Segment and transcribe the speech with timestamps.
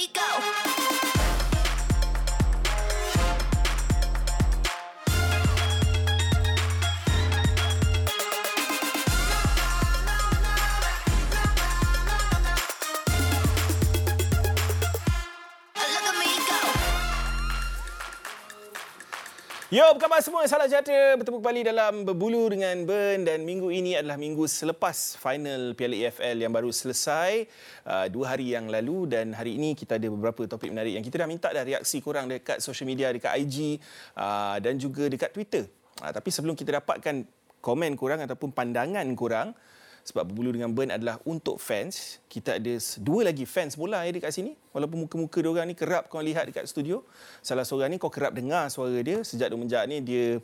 [0.00, 0.69] me go.
[19.70, 20.42] Yo, apa khabar semua?
[20.50, 21.14] Salam sejahtera.
[21.14, 26.42] Bertemu kembali dalam Berbulu dengan Ben dan minggu ini adalah minggu selepas final Piala EFL
[26.42, 27.46] yang baru selesai
[27.86, 31.22] uh, dua hari yang lalu dan hari ini kita ada beberapa topik menarik yang kita
[31.22, 33.78] dah minta dah reaksi korang dekat social media, dekat IG
[34.18, 35.70] uh, dan juga dekat Twitter.
[36.02, 37.22] Uh, tapi sebelum kita dapatkan
[37.62, 39.54] komen korang ataupun pandangan korang,
[40.04, 42.20] sebab berbulu dengan Ben adalah untuk fans.
[42.26, 44.56] Kita ada dua lagi fans bola ya dekat sini.
[44.72, 47.02] Walaupun muka-muka dia orang ni kerap kau lihat dekat studio.
[47.44, 49.20] Salah seorang ni kau kerap dengar suara dia.
[49.26, 50.38] Sejak dua menjak ni dia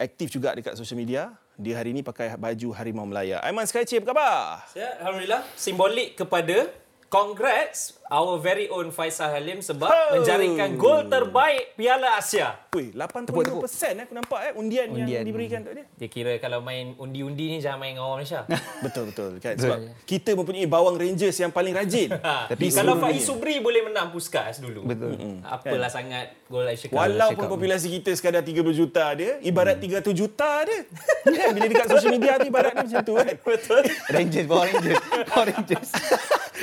[0.00, 1.36] aktif juga dekat social media.
[1.60, 3.44] Dia hari ni pakai baju Harimau Melaya.
[3.44, 4.64] Aiman Skyci, apa khabar?
[4.72, 5.44] Ya, Alhamdulillah.
[5.60, 6.72] Simbolik kepada
[7.12, 10.18] congrats our very own Faisal Halim sebab Oh.
[10.18, 12.58] menjaringkan gol terbaik Piala Asia.
[12.70, 13.54] Wih, 85%
[13.94, 15.22] eh, aku nampak eh undian, yang Undian.
[15.22, 15.86] diberikan untuk dia.
[15.94, 18.42] Dia kira kalau main undi-undi ni jangan main dengan orang Malaysia.
[18.84, 22.10] Betul betul kan sebab kita mempunyai bawang Rangers yang paling rajin.
[22.26, 23.22] ha, Tapi kalau Faiz.
[23.22, 24.82] Subri boleh menang Puskas dulu.
[24.84, 25.14] Betul.
[25.40, 26.98] Apalah sangat gol Asia Cup.
[26.98, 30.82] Walaupun populasi kita sekadar 30 juta dia, ibarat 300 juta dia.
[31.22, 33.34] Kan bila dekat social media tu ibarat macam tu kan.
[33.48, 33.82] Betul.
[34.08, 34.98] Rangers, Power Rangers.
[35.26, 35.90] Power Rangers.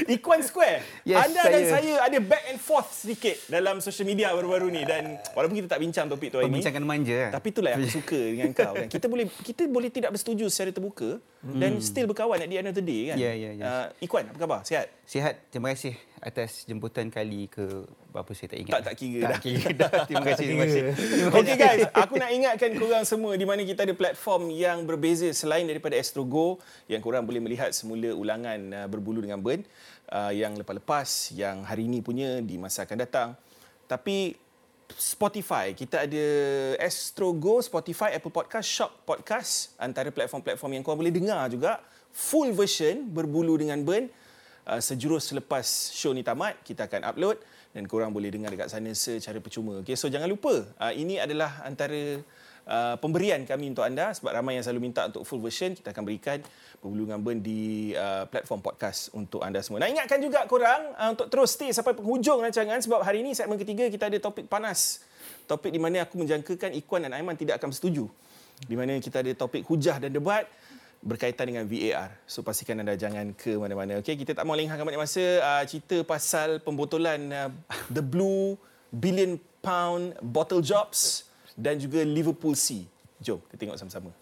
[0.07, 0.81] Ikuan Square.
[1.03, 1.69] Yes, Anda dan saya.
[1.77, 5.79] saya ada back and forth sedikit dalam social media baru-baru ni dan walaupun kita tak
[5.83, 6.57] bincang topik tu hari ni.
[6.57, 7.31] Perbincangan manja kan?
[7.37, 8.87] Tapi itulah yang aku suka dengan kau kan.
[8.89, 11.09] Kita boleh kita boleh tidak bersetuju secara terbuka
[11.43, 13.17] dan still berkawan at the end of the day kan.
[13.19, 13.25] Hmm.
[13.25, 13.63] Ya, ya, ya.
[13.65, 14.59] Uh, Ikuan, apa khabar?
[14.65, 14.87] Sihat?
[15.05, 15.35] Sihat.
[15.53, 18.73] Terima kasih atas jemputan kali ke berapa saya tak ingat.
[18.81, 19.39] Tak- tak kira tak dah.
[19.41, 19.91] kira dah.
[20.09, 20.45] Terima kasih.
[20.49, 20.81] Terima kasih.
[20.97, 25.29] Terima Okay guys, aku nak ingatkan korang semua di mana kita ada platform yang berbeza
[25.31, 26.57] selain daripada Astro Go
[26.89, 29.61] yang korang boleh melihat semula ulangan uh, berbulu dengan Ben
[30.09, 33.29] uh, yang lepas-lepas yang hari ini punya di masa akan datang.
[33.85, 34.33] Tapi
[34.95, 36.25] Spotify, kita ada
[36.79, 42.55] Astro Go, Spotify, Apple Podcast, Shop Podcast antara platform-platform yang korang boleh dengar juga full
[42.55, 44.07] version berbulu dengan Ben
[44.67, 45.63] uh, sejurus selepas
[45.95, 47.39] show ni tamat kita akan upload
[47.71, 49.79] dan korang boleh dengar dekat sana secara percuma.
[49.81, 52.19] Okay, so jangan lupa uh, ini adalah antara
[52.67, 56.03] uh, pemberian kami untuk anda sebab ramai yang selalu minta untuk full version kita akan
[56.03, 56.43] berikan
[56.83, 59.81] berbulu dengan Ben di uh, platform podcast untuk anda semua.
[59.81, 63.57] Nak ingatkan juga korang uh, untuk terus stay sampai penghujung rancangan sebab hari ini segmen
[63.57, 65.01] ketiga kita ada topik panas.
[65.47, 68.07] Topik di mana aku menjangkakan Ikuan dan Aiman tidak akan bersetuju.
[68.57, 70.49] Di mana kita ada topik hujah dan debat
[71.01, 72.13] berkaitan dengan VAR.
[72.25, 74.01] So pastikan anda jangan ke mana-mana.
[74.01, 77.49] Okey, kita tak mau lengahkan banyak masa uh, cerita pasal pembotolan uh,
[77.93, 78.57] the blue
[78.91, 81.27] billion pound bottle jobs
[81.57, 82.85] dan juga Liverpool C.
[83.23, 84.13] Jom kita tengok sama-sama.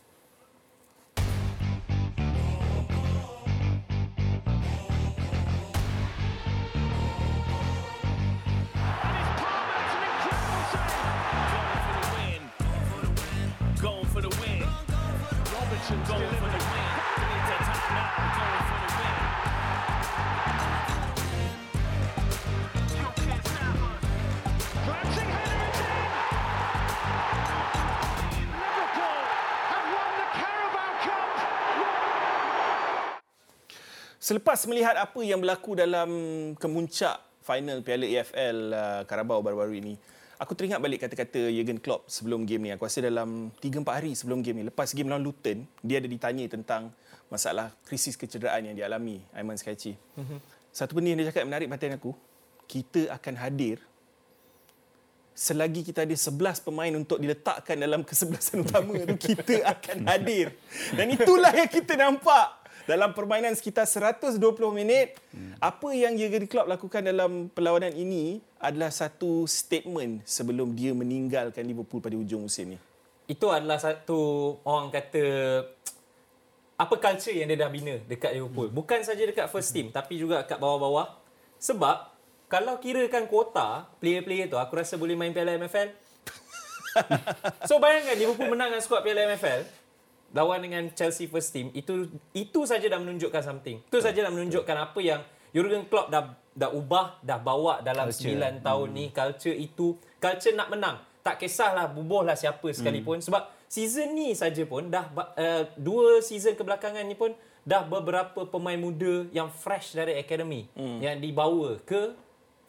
[34.26, 36.10] Selepas melihat apa yang berlaku dalam
[36.58, 39.94] kemuncak final Piala AFL uh, Carabao baru-baru ini,
[40.42, 42.70] aku teringat balik kata-kata Jurgen Klopp sebelum game ni.
[42.74, 46.42] Aku rasa dalam 3-4 hari sebelum game ni, lepas game lawan Luton, dia ada ditanya
[46.50, 46.90] tentang
[47.30, 49.94] masalah krisis kecederaan yang dialami Aiman Skyci.
[49.94, 50.40] Mm-hmm.
[50.74, 52.18] Satu benda yang dia cakap menarik perhatian aku,
[52.66, 53.78] kita akan hadir
[55.38, 60.50] selagi kita ada 11 pemain untuk diletakkan dalam kesebelasan utama tu kita akan hadir.
[60.98, 64.38] Dan itulah yang kita nampak dalam permainan sekitar 120
[64.72, 65.18] minit.
[65.58, 72.02] Apa yang Jurgen Klopp lakukan dalam perlawanan ini adalah satu statement sebelum dia meninggalkan Liverpool
[72.02, 72.80] pada hujung musim ni.
[73.26, 75.26] Itu adalah satu orang kata
[76.76, 78.70] apa culture yang dia dah bina dekat Liverpool.
[78.70, 81.18] Bukan saja dekat first team tapi juga kat bawah-bawah.
[81.58, 82.14] Sebab
[82.46, 85.90] kalau kirakan kuota player-player tu aku rasa boleh main Piala MFL.
[87.68, 89.85] so bayangkan Liverpool menang dengan skuad Piala MFL
[90.36, 93.80] lawan dengan Chelsea first team itu itu saja dah menunjukkan something.
[93.88, 95.24] Itu saja dah menunjukkan apa yang
[95.56, 98.36] Jurgen Klopp dah dah ubah, dah bawa dalam Culture.
[98.36, 101.00] 9 tahun ni culture itu, culture nak menang.
[101.24, 107.02] Tak kisahlah bubuhlah siapa sekalipun sebab season ni saja pun dah uh, dua season kebelakangan
[107.02, 107.34] ni pun
[107.66, 110.70] dah beberapa pemain muda yang fresh dari academy
[111.02, 112.14] yang dibawa ke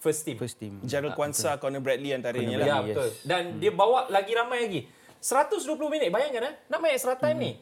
[0.00, 0.38] first team.
[0.40, 0.80] First team.
[0.86, 2.66] Gerald Kwanza, Conor Bradley antaranya Ya, lah.
[2.80, 2.96] Yes.
[2.96, 3.10] betul.
[3.26, 4.80] Dan dia bawa lagi ramai lagi.
[5.26, 7.52] 120 minit bayangkan eh nak main extra time ni.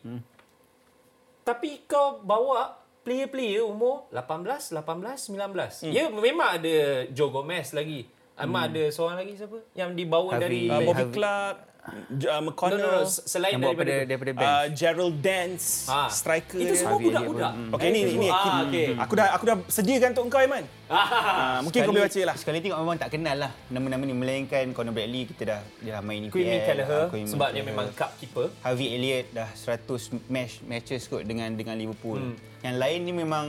[1.44, 5.88] Tapi kau bawa player-player umur 18, 18, 19.
[5.88, 5.93] Hmm.
[5.93, 6.76] Ya memang ada
[7.12, 8.08] Joe Gomez lagi.
[8.34, 10.43] Memang ada seorang lagi siapa yang dibawa Harvey.
[10.44, 11.14] dari Uh, Bobby Harvey.
[11.16, 14.51] Clark, uh, no, McConnell, no, no, selain Yang daripada daripada, daripada bench.
[14.51, 16.09] uh, Gerald Dance, Ah.
[16.09, 16.81] striker itu dia.
[16.81, 17.53] semua budak-budak.
[17.53, 17.75] Elliott.
[17.75, 18.87] Okey ni ni ah, aku, okay.
[18.95, 20.65] aku dah aku dah sediakan untuk engkau Aiman.
[20.87, 22.35] Ah, mungkin kau boleh baca lah.
[22.35, 26.03] Sekali tengok memang tak kenal lah nama-nama ni melainkan Conor Bradley kita dah dia dah
[26.03, 26.33] main EPL.
[26.33, 27.69] Quimmy Kelleher ah, Quimmy sebab dia Kelleher.
[27.71, 28.47] memang cup keeper.
[28.61, 29.85] Harvey Elliott dah 100
[30.29, 32.21] match matches kot dengan dengan Liverpool.
[32.23, 32.37] Hmm.
[32.61, 33.47] Yang lain ni memang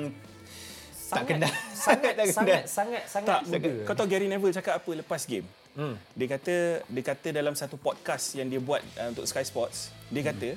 [1.05, 1.51] tak kenal.
[1.71, 2.33] sangat tak kenal.
[2.33, 3.71] sangat sangat sangat Tak, muda.
[3.83, 5.45] kau tahu Gary Neville cakap apa lepas game?
[5.75, 5.95] Hmm.
[6.11, 10.23] Dia kata dia kata dalam satu podcast yang dia buat uh, untuk Sky Sports, dia
[10.23, 10.55] kata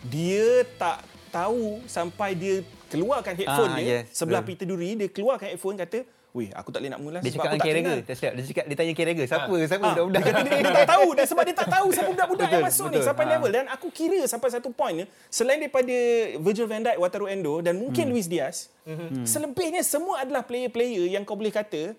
[0.00, 4.50] dia tak tahu sampai dia keluarkan headphone Ah, dia yes, sebelah betul.
[4.56, 7.50] Peter Duri, dia keluarkan headphone kata, "Weh, aku tak boleh nak mula Dia sebab cakap
[7.52, 8.32] aku tak kenal." Tak silap.
[8.32, 9.54] Dia cakap dia tanya Carragher, siapa?
[9.60, 10.20] Siapa Ah, budak-budak?
[10.20, 12.70] Dia kata dia, dia tak tahu dia sebab dia tak tahu siapa budak-budak yang Betul,
[12.70, 13.06] masuk ni betul.
[13.06, 13.30] sampai Ha.
[13.32, 15.96] level dan aku kira sampai satu point ni selain daripada
[16.36, 18.12] Virgil van Dijk, Wataru Endo dan mungkin Hmm.
[18.12, 18.70] Luis Diaz,
[19.24, 21.94] selebihnya semua adalah player-player yang kau boleh kata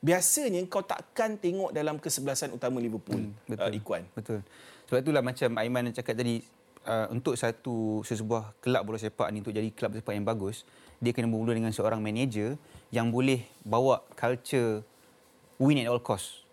[0.00, 3.30] biasanya kau takkan tengok dalam kesebelasan utama Liverpool.
[3.44, 3.68] Betul.
[3.68, 4.02] Uh, Ikuan.
[4.16, 4.40] Betul.
[4.88, 6.40] Sebab itulah macam Aiman cakap tadi
[6.88, 10.64] uh, untuk satu sesebuah kelab bola sepak ni untuk jadi kelab sepak yang bagus,
[10.98, 12.56] dia kena bermula dengan seorang manager
[12.88, 14.82] yang boleh bawa culture
[15.60, 16.48] win at all cost.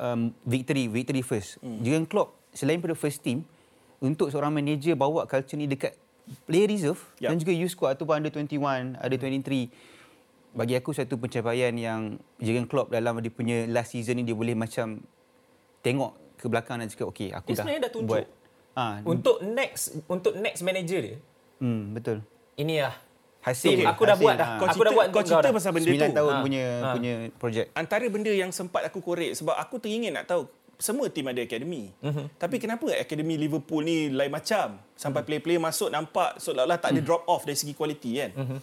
[0.00, 1.60] Um, victory, victory first.
[1.60, 1.84] Hmm.
[1.84, 3.44] Jurgen Klopp selain pada first team
[4.00, 5.98] untuk seorang manager bawa culture ni dekat
[6.46, 7.34] player reserve Yap.
[7.34, 9.68] dan juga youth squad ataupun under 21, under 23
[10.52, 12.00] bagi aku satu pencapaian yang
[12.36, 15.00] Jurgen Klopp dalam dia punya last season ni dia boleh macam
[15.80, 18.08] tengok ke belakang dan cakap okey aku Dia dah sebenarnya dah tunjuk.
[18.10, 18.24] buat
[18.72, 21.16] ah Untuk next untuk next manager dia,
[21.58, 22.18] hmm, betul
[22.54, 22.94] ini lah.
[23.40, 24.46] hasil Tim, aku dah buat dah.
[24.46, 24.56] ah.
[24.56, 25.52] Kau Aku cerita, dah buat kau cerita dah.
[25.52, 26.14] pasal benda 9 tu.
[26.14, 26.40] tahun Ah.
[26.40, 26.94] punya Ah.
[26.94, 30.44] punya projek Antara benda yang sempat aku korek sebab aku teringin nak tahu
[30.76, 31.94] semua tim ada akademi.
[31.96, 32.26] Mm-hmm.
[32.36, 34.82] Tapi kenapa akademi Liverpool ni lain macam?
[34.92, 38.34] Sampai player-player masuk nampak seolah-olah tak ada drop off dari segi kualiti kan.
[38.34, 38.58] Mm-hmm.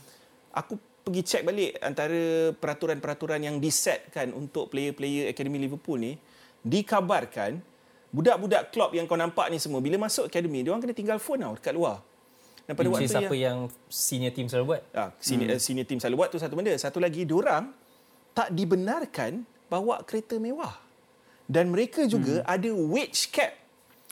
[0.51, 6.13] Aku pergi check balik antara peraturan-peraturan yang disetkan untuk player-player akademi Liverpool ni
[6.61, 7.61] dikabarkan
[8.09, 11.45] budak-budak klub yang kau nampak ni semua bila masuk akademi dia orang kena tinggal phone
[11.45, 11.97] tau dekat luar.
[12.69, 13.57] Dan pada Which waktu is apa yang
[13.89, 14.81] senior team selalu buat.
[14.93, 15.61] Ah, senior, hmm.
[15.61, 16.69] senior team selalu buat tu satu benda.
[16.77, 17.73] Satu lagi, diorang
[18.37, 20.77] tak dibenarkan bawa kereta mewah.
[21.49, 22.45] Dan mereka juga hmm.
[22.45, 23.57] ada wage cap.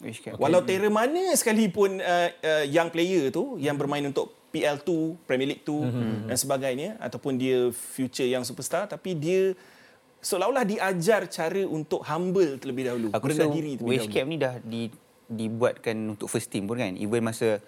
[0.01, 0.37] Wish cap.
[0.37, 4.89] Walau tera mana sekalipun uh, uh, young player tu yang bermain untuk PL2,
[5.29, 6.17] Premier League 2 hmm.
[6.33, 9.53] dan sebagainya ataupun dia future yang superstar tapi dia
[10.17, 13.07] seolah-olah diajar cara untuk humble terlebih dahulu.
[13.13, 14.17] Aku Merendah rasa diri terlebih wage dahulu.
[14.17, 14.81] cap ni dah di,
[15.29, 16.97] dibuatkan untuk first team pun kan.
[16.97, 17.61] Even masa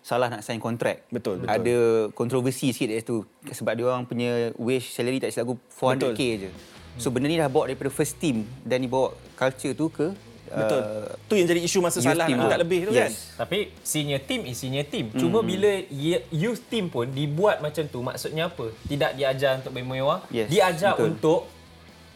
[0.00, 1.04] salah nak sign kontrak.
[1.12, 1.52] Betul, betul.
[1.52, 1.76] Ada
[2.16, 3.20] kontroversi sikit dari situ.
[3.44, 6.50] Sebab dia orang punya wage salary tak silap aku 400k je.
[6.96, 10.10] So benda ni dah bawa daripada first team dan dibawa culture tu ke
[10.50, 10.80] Betul.
[10.80, 12.98] Uh, tu yang jadi isu masa salah team tak lebih tu Yes.
[13.00, 13.12] kan.
[13.42, 15.10] Tapi senior team is senior team.
[15.12, 18.74] Cuma bila ye- youth team pun dibuat macam tu, maksudnya apa?
[18.84, 20.26] Tidak diajar untuk bermewah.
[20.28, 21.06] Yes, diajar betul.
[21.08, 21.40] untuk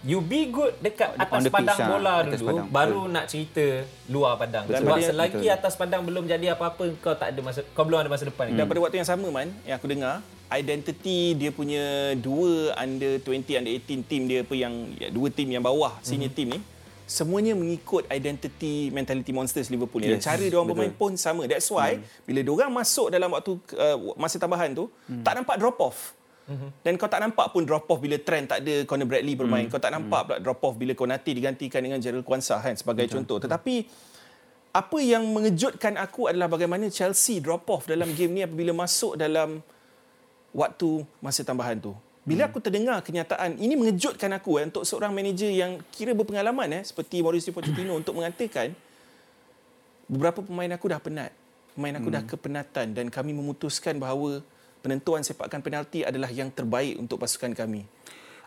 [0.03, 3.01] you be good dekat On atas the pitch, padang ah, bola atas dulu, padang, baru
[3.01, 3.15] betul.
[3.15, 3.65] nak cerita
[4.07, 4.65] luar padang.
[4.67, 5.57] Dan Sebab dia- selagi betul.
[5.57, 8.51] atas padang belum jadi apa-apa, kau tak ada masa kau belum ada masa depan.
[8.51, 10.21] Dan pada waktu yang sama man, yang aku dengar,
[10.51, 11.83] identity dia punya
[12.17, 16.31] dua under 20 under 18 team dia apa yang ya, dua team yang bawah senior
[16.31, 16.61] team ni
[17.05, 20.17] semuanya mengikut identity mentality monsters Liverpool ni.
[20.17, 20.89] Yes, cara dia orang betul.
[20.89, 21.45] bermain pun sama.
[21.45, 24.89] That's why bila dia orang masuk dalam waktu uh, masa tambahan tu
[25.25, 26.17] tak nampak drop off.
[26.85, 29.65] Dan kau tak nampak pun drop off bila Trent tak ada Conor Bradley bermain.
[29.73, 33.41] Kau tak nampak pula drop off bila Konate digantikan dengan Gerald Kwanzaa kan sebagai contoh.
[33.41, 33.89] Tetapi
[34.77, 39.65] apa yang mengejutkan aku adalah bagaimana Chelsea drop off dalam game ni apabila masuk dalam
[40.53, 41.97] waktu masa tambahan tu.
[42.25, 46.83] Bila aku terdengar kenyataan ini mengejutkan aku eh, untuk seorang manager yang kira berpengalaman eh
[46.83, 48.73] seperti Mauricio Pochettino untuk mengatakan
[50.09, 51.31] beberapa pemain aku dah penat.
[51.77, 54.41] Pemain aku dah kepenatan dan kami memutuskan bahawa
[54.81, 57.85] penentuan sepakan penalti adalah yang terbaik untuk pasukan kami.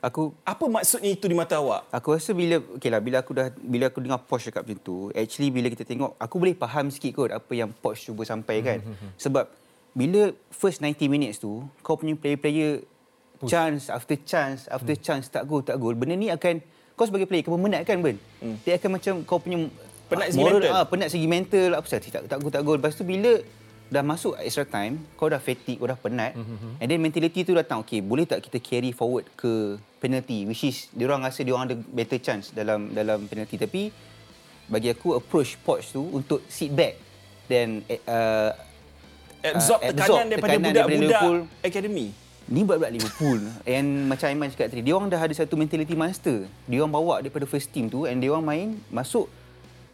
[0.01, 1.85] aku Apa maksudnya itu di mata awak?
[1.91, 5.53] Aku rasa bila okeylah bila aku dah bila aku dengar Poch cakap macam tu, actually
[5.53, 8.81] bila kita tengok aku boleh faham sikit kot apa yang Poch cuba sampaikan.
[9.19, 9.51] Sebab
[9.93, 12.96] bila first 90 minutes tu kau punya player-player
[13.45, 15.93] chance after chance after chance tak gol tak gol.
[15.93, 16.57] Benda ni akan
[16.97, 18.17] kau sebagai player kau memenat kan Ben?
[18.65, 19.69] Dia akan macam kau punya
[20.07, 20.71] Penat ah, segi moral, mental.
[20.71, 22.75] Ah, penat segi mental apa sahaja tak tak gol tak gol.
[22.79, 23.43] Lepas tu bila
[23.87, 26.31] dah masuk extra time, kau dah fatigue, kau dah penat.
[26.35, 30.63] Mhm, And then mentality tu datang, okay, boleh tak kita carry forward ke penalty which
[30.63, 33.89] is dia orang rasa dia orang ada better chance dalam dalam penalty tapi
[34.69, 36.95] bagi aku approach Poch tu untuk sit back
[37.49, 38.53] then uh,
[39.41, 41.39] Absorb tekanan absorb daripada tekanan daripada budak-budak Liverpool.
[41.63, 42.07] akademi.
[42.47, 46.47] Ni buat-buat Liverpool and macam Aiman cakap tadi dia orang dah ada satu mentality monster
[46.67, 49.27] dia orang bawa daripada first team tu and dia orang main masuk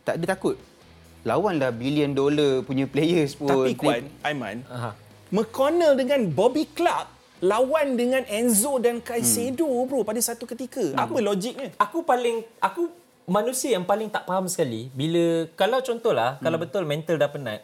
[0.05, 0.55] tak ada takut
[1.23, 4.91] lawan dah billion dollar punya players pun Tapi Kuan, Aiman, Aha.
[5.33, 7.09] McConnell dengan Bobby Clark
[7.43, 9.87] lawan dengan Enzo dan Caicedo Hmm.
[9.89, 10.95] bro pada satu ketika.
[10.95, 11.75] Apa logiknya?
[11.75, 12.87] Aku paling aku
[13.27, 16.43] manusia yang paling tak faham sekali bila kalau contohlah hmm.
[16.43, 17.63] kalau betul mental dah penat.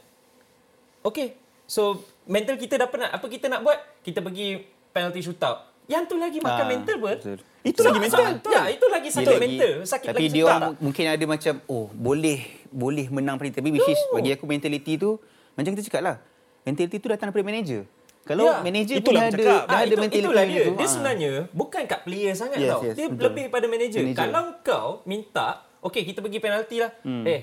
[1.04, 1.36] Okay.
[1.70, 3.16] So mental kita dah penat.
[3.16, 3.80] Apa kita nak buat?
[4.04, 5.68] Kita pergi penalty shootout.
[5.86, 7.16] Yang tu lagi makan Ah, mental pun.
[7.16, 7.40] betul.
[7.60, 8.24] Itu lagi mental.
[8.46, 9.74] Ya, itu lagi sakit lagi- mental.
[9.84, 10.48] Sakit tapi lagi dia tak?
[10.48, 14.46] orang mu- mungkin ada macam oh boleh boleh menang penalti tapi which is bagi aku
[14.46, 15.18] mentality tu
[15.52, 16.16] macam kita cakap lah
[16.62, 17.82] mentality tu datang daripada manager
[18.22, 19.50] kalau Ya, manager tu itulah dah ada cakap.
[19.60, 20.62] dah Ah, ada itu, mentality itulah macam dia.
[20.62, 20.92] tu, Dia ah.
[20.92, 22.82] sebenarnya bukan kat player sangat Yes, tau.
[22.82, 23.24] yes, dia betul.
[23.26, 24.00] lebih pada manager.
[24.00, 24.20] Manager.
[24.22, 25.48] Kalau kau minta,
[25.82, 26.92] okey kita pergi penalti lah.
[27.02, 27.26] Hmm.
[27.26, 27.42] Eh,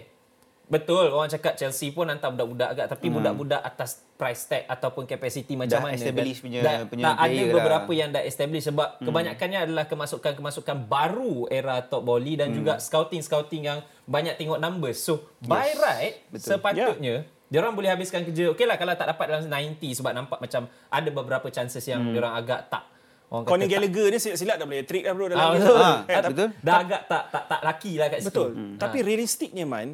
[0.66, 5.54] betul orang cakap Chelsea pun hantar budak-budak agak tapi budak-budak atas price tag ataupun capacity
[5.54, 5.86] macam Hmm.
[5.86, 5.94] Dah mana.
[5.96, 7.96] establish punya- dan- punya dan ada beberapa lah.
[7.96, 9.04] yang dah establish sebab hmm.
[9.04, 12.56] kebanyakannya adalah kemasukan-kemasukan baru era top volley dan Hmm.
[12.56, 14.98] juga scouting-scouting yang banyak tengok numbers.
[14.98, 16.48] So, by right, Betul.
[16.52, 17.14] sepatutnya
[17.46, 18.50] dia orang boleh habiskan kerja.
[18.50, 22.10] Okey lah kalau tak dapat dalam 90 sebab nampak macam ada beberapa chances yang hmm.
[22.10, 22.82] dia orang agak tak
[23.26, 25.76] orang kata Conor tak- Gallagher ni silap-silap dah boleh trick dah bro dalam Ah, betul.
[25.76, 26.48] Eh, Ah, tapi- betul.
[26.58, 28.30] Dah agak tak tak tak laki lah kat situ.
[28.32, 28.50] Betul.
[28.52, 28.74] Hmm.
[28.76, 29.88] Tapi realistiknya man,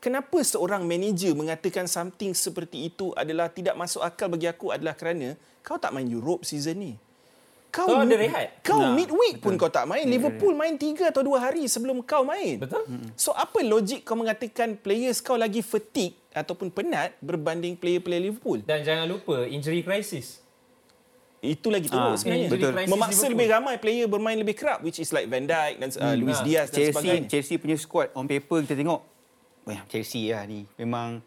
[0.00, 5.36] kenapa seorang manager mengatakan something seperti itu adalah tidak masuk akal bagi aku adalah kerana
[5.60, 6.92] kau tak main Europe season ni.
[7.70, 8.58] Kau, Kau ada rehat.
[8.60, 10.02] Kau Nah, midweek pun kau tak main.
[10.02, 12.58] Liverpool main tiga atau dua hari sebelum kau main.
[12.58, 12.82] Betul?
[13.14, 18.58] So apa logik kau mengatakan players kau lagi fatigue ataupun penat berbanding player-player Liverpool?
[18.60, 20.42] Dan jangan lupa injury crisis.
[21.38, 22.48] Itu lagi teruk Ah, sebenarnya.
[22.48, 22.72] betul.
[22.74, 23.30] Memaksa Liverpool.
[23.32, 26.44] lebih ramai player bermain lebih kerap which is like Van Dijk dan uh, Luis Ah.
[26.44, 27.28] Diaz dan Chelsea sebagainya.
[27.28, 29.00] Chelsea punya squad on paper kita tengok
[29.72, 31.20] Wah, Chelsea lah ni memang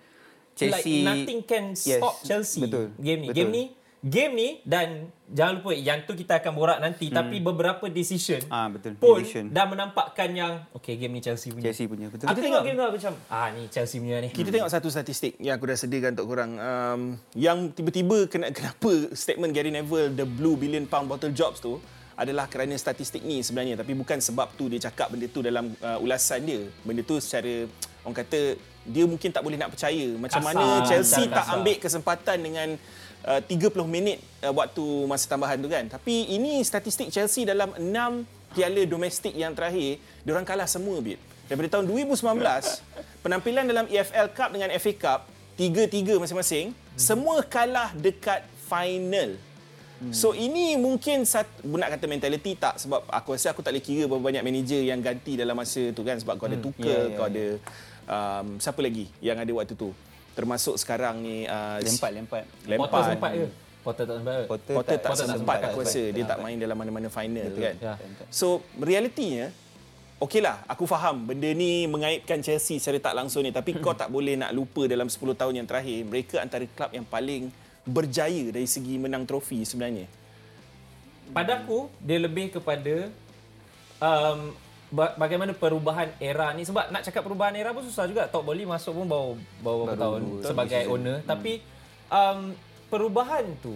[0.53, 3.27] like Chelsea nothing can Yes, stop Chelsea betul, game ni.
[3.29, 3.37] betul.
[3.39, 3.63] Game ni
[4.03, 7.15] game ni dan jangan lupa yang tu kita akan borak nanti hmm.
[7.15, 8.99] tapi beberapa decision Ah, betul.
[8.99, 9.47] pun Decision.
[9.47, 11.71] dah menampakkan yang okay game ni Chelsea punya.
[11.71, 14.27] Chelsea punya betul Aku tengok game tu aku macam ah ni Chelsea punya ni.
[14.29, 16.51] Kita tengok satu statistik yang aku dah sediakan untuk korang.
[16.59, 21.79] Um, yang tiba-tiba kena, kenapa statement Gary Neville, the blue billion pound bottle jobs tu
[22.13, 23.81] adalah kerana statistik ni sebenarnya.
[23.81, 26.61] Tapi bukan sebab tu dia cakap benda tu dalam uh, ulasan dia.
[26.85, 27.65] Benda tu secara,
[28.05, 30.07] orang kata, dia mungkin tak boleh nak percaya.
[30.19, 32.67] Macam Kasar, mana Chelsea tak ambil kesempatan dengan
[33.25, 35.85] uh, 30 minit uh, waktu masa tambahan tu kan.
[35.87, 41.17] Tapi ini statistik Chelsea dalam 6 piala domestik yang terakhir, diorang kalah semua bit.
[41.49, 45.19] Daripada tahun 2019, penampilan dalam EFL Cup dengan FA Cup,
[45.57, 49.35] 3-3 masing-masing, semua kalah dekat final.
[50.11, 54.03] So ini mungkin sat, nak kata mentality tak sebab aku rasa aku tak boleh kira
[54.09, 57.15] berapa banyak manager yang ganti dalam masa tu kan sebab kau ada Tuchel, ya, ya,
[57.15, 57.45] kau ada
[58.09, 59.95] um, siapa lagi yang ada waktu tu.
[60.33, 63.03] Termasuk sekarang ni uh, Lempat lempat Potter Lempar.
[63.05, 63.45] sempat ke?
[63.83, 64.43] Potter tak sempat?
[64.47, 67.07] Potter, Potter tak, Potter tak sempat, sempat, aku tak rasa dia tak main dalam mana-mana
[67.11, 67.75] final kan.
[67.79, 67.93] Ya.
[68.31, 69.51] So realitinya
[70.23, 74.39] Okeylah, aku faham benda ni mengaitkan Chelsea secara tak langsung ni tapi kau tak boleh
[74.39, 77.51] nak lupa dalam 10 tahun yang terakhir mereka antara klub yang paling
[77.83, 80.07] berjaya dari segi menang trofi sebenarnya.
[81.31, 83.11] Pada aku dia lebih kepada
[83.99, 84.51] um,
[84.91, 86.63] ba- bagaimana perubahan era ni.
[86.63, 88.27] Sebab nak cakap perubahan era pun susah juga.
[88.27, 89.31] Top Volley masuk pun baru
[89.63, 91.17] baru berapa Baru tahun sebagai owner.
[91.23, 91.59] Tapi
[92.07, 92.55] um,
[92.87, 93.75] perubahan tu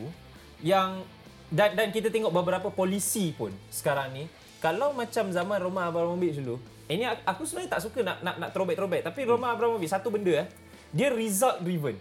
[0.64, 1.04] yang
[1.48, 4.28] dan dan kita tengok beberapa polisi pun sekarang ni
[4.60, 6.60] kalau macam zaman Roman Abramovich dulu
[6.92, 9.04] ini aku- sebenarnya tak suka nak nak nak throwback-throwback.
[9.08, 10.48] Tapi Roman Abramovich satu benda eh
[10.92, 11.96] dia result driven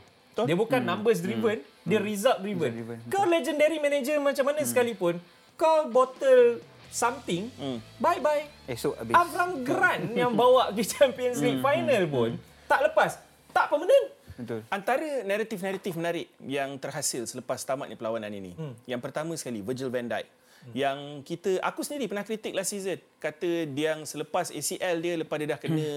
[0.44, 2.68] dia bukan numbers driven dia result driven.
[2.68, 2.98] Driven.
[3.08, 5.16] kau legendary manager macam mana sekalipun
[5.56, 6.60] kau bottle
[6.92, 7.48] something
[7.96, 9.14] bye bye esok habis.
[9.14, 12.30] Avram Grant yang bawa ke Champions League final pun
[12.66, 13.22] tak lepas.
[13.54, 14.60] Tak permanent betul.
[14.68, 18.52] Antara naratif-naratif menarik yang terhasil selepas tamatnya perlawanan ini.
[18.52, 18.76] Hmm.
[18.84, 20.26] Yang pertama sekali Virgil van Dijk.
[20.28, 20.72] Hmm.
[20.76, 23.00] Yang kita aku sendiri pernah kritik last season.
[23.16, 25.88] Kata dia yang selepas ACL dia lepas dia dah kena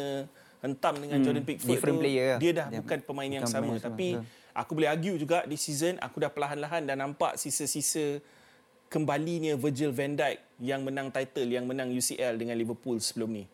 [0.59, 2.39] hentam dengan Jordan Pickford Different tu, player lah.
[2.39, 4.25] dia dah Dia bukan pemain yang sama pemain sama, tapi betul.
[4.55, 8.19] aku boleh argue juga di season aku dah perlahan-lahan dah nampak sisa-sisa
[8.89, 13.45] kembalinya Virgil van Dijk yang menang title yang menang UCL dengan Liverpool sebelum ni.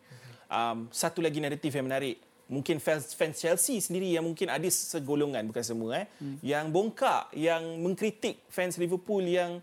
[0.48, 5.42] Um, satu lagi naratif yang menarik mungkin fans, fans Chelsea sendiri yang mungkin ada segolongan
[5.50, 6.38] bukan semua eh hmm.
[6.46, 9.58] yang bongkak yang mengkritik fans Liverpool yang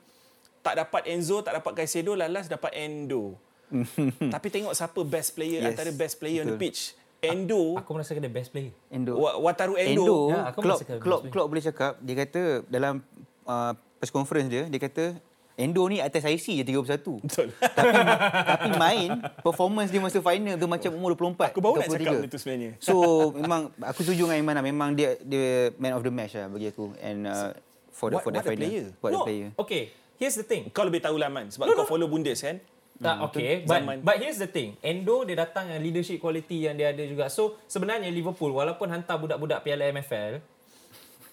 [0.59, 3.39] tak dapat Enzo tak dapat Caicedo lalas dapat Endo
[4.35, 5.69] tapi tengok siapa best player yes.
[5.71, 6.67] Antara best player on the betul.
[6.67, 6.91] pitch
[7.23, 10.95] Endo aku merasa dia best player Endo Wa- Wataru Endo, Endo, Ya, aku Klopp, merasakan
[10.99, 12.99] Klopp, Klopp boleh cakap, dia kata dalam
[13.43, 15.15] uh, press conference dia, dia kata
[15.53, 17.21] Endo ni atas IC je 31.
[17.21, 17.53] Betul.
[17.53, 17.93] tapi,
[18.49, 21.53] tapi main, performance dia masa final tu macam umur 24.
[21.53, 21.93] Aku baru nak 23.
[21.93, 22.71] cakap benda tu sebenarnya.
[22.81, 22.93] So,
[23.31, 24.65] memang aku setuju dengan Iman lah.
[24.65, 26.97] Memang dia dia man of the match lah bagi aku.
[26.97, 27.53] And uh,
[27.93, 28.65] for the What- for the what a final.
[28.65, 28.85] player.
[28.97, 29.47] What a no player.
[29.55, 31.89] okay here's the thing kau lebih tahu lah man sebab No, kau no.
[31.89, 32.57] follow Bundes kan
[33.01, 33.65] Tak, okay.
[33.65, 33.97] But, Zaman.
[34.05, 34.77] but here's the thing.
[34.79, 37.25] Endo dia datang dengan leadership quality yang dia ada juga.
[37.27, 40.39] So sebenarnya Liverpool walaupun hantar budak-budak piala MFL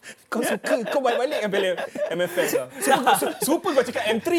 [0.33, 1.73] Kau suka kau balik-balik kan pilih
[2.17, 2.67] MFS kau.
[2.89, 4.31] Super, su- super kau cakap M3.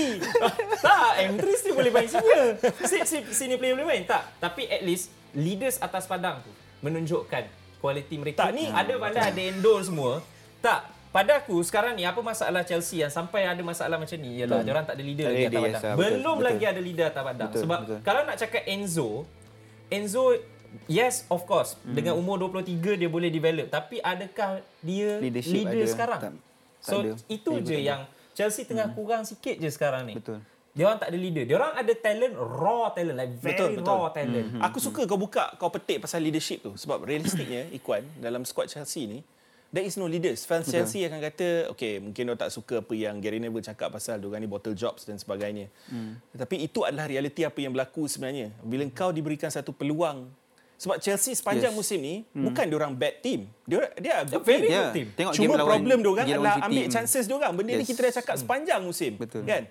[0.86, 2.58] tak, M3 still boleh main senior.
[2.82, 4.04] Si, si, senior player boleh main.
[4.10, 6.52] Tak, tapi at least leaders atas padang tu
[6.82, 7.46] menunjukkan
[7.78, 8.50] kualiti mereka.
[8.50, 10.26] Tak, ni- ada pandai ada Endo semua.
[10.66, 14.60] Tak, pada aku sekarang ni apa masalah Chelsea yang sampai ada masalah macam ni ialah
[14.60, 15.76] dia orang tak ada leader Tak lagi atas leader, padang.
[15.76, 16.48] yes, ah, betul, Belum betul.
[16.48, 17.50] lagi ada leader atas padang.
[17.50, 18.00] Betul, Sebab betul.
[18.02, 19.10] kalau nak cakap Enzo,
[19.88, 20.24] Enzo
[20.88, 21.92] yes of course Hmm.
[21.92, 24.50] dengan umur 23 dia boleh develop tapi adakah
[24.80, 26.20] dia Leadership leader ada, sekarang?
[26.22, 27.12] tak- tak so ada.
[27.28, 27.84] itu Betul, je betul.
[27.86, 28.02] yang
[28.32, 30.16] Chelsea tengah kurang sikit je sekarang ni.
[30.16, 30.40] Betul.
[30.72, 31.44] Dia orang tak ada leader.
[31.44, 33.92] Dia orang ada talent, raw talent, like very Betul, betul.
[33.92, 34.48] raw talent.
[34.64, 39.04] Aku suka kau buka kau petik pasal leadership tu sebab realistiknya Ikuan dalam squad Chelsea
[39.04, 39.20] ni
[39.72, 40.44] there is no leaders.
[40.44, 40.84] Fans Betul.
[40.84, 44.38] Chelsea akan kata okay mungkin dia tak suka apa yang Gary Neville cakap pasal dia
[44.38, 45.72] ni bottle jobs dan sebagainya.
[45.88, 46.20] Hmm.
[46.36, 48.52] Tapi itu adalah realiti apa yang berlaku sebenarnya.
[48.62, 50.28] Bila kau diberikan satu peluang
[50.76, 51.78] sebab Chelsea sepanjang Yes.
[51.78, 52.44] musim ni hmm.
[52.52, 53.48] bukan dia orang bad team.
[53.70, 54.76] Dia dia good very team.
[54.76, 55.08] good team.
[55.16, 56.66] Tengok Cuma game problem dia orang adalah City.
[56.68, 56.94] ambil Hmm.
[56.94, 57.52] chances dia orang.
[57.56, 57.90] Benda ni Yes.
[57.90, 59.12] kita dah cakap sepanjang musim.
[59.16, 59.46] Betul.
[59.48, 59.64] Kan?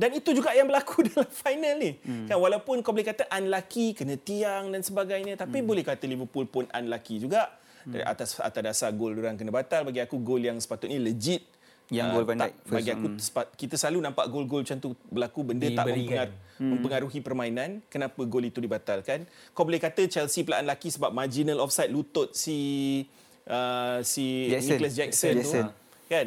[0.00, 1.90] Dan itu juga yang berlaku dalam final ni.
[2.02, 2.24] Hmm.
[2.26, 5.68] Kan walaupun kau boleh kata unlucky, kena tiang dan sebagainya, tapi hmm.
[5.68, 7.59] boleh kata Liverpool pun unlucky juga.
[7.86, 11.44] Dari atas atas dasar gol orang kena batal bagi aku gol yang sepatutnya legit.
[11.90, 13.18] Yang Ah, gol Van tak, Dijk first bagi aku one.
[13.18, 16.30] sepat, kita selalu nampak gol-gol macam tu berlaku benda tak Diberikan.
[16.30, 21.58] mempengaruhi, mempengaruhi permainan kenapa gol itu dibatalkan kau boleh kata Chelsea pula unlucky sebab marginal
[21.58, 23.02] offside lutut si
[23.50, 24.70] uh, si Jackson.
[24.70, 25.64] Nicholas Jackson, Jackson.
[25.66, 26.26] tu kan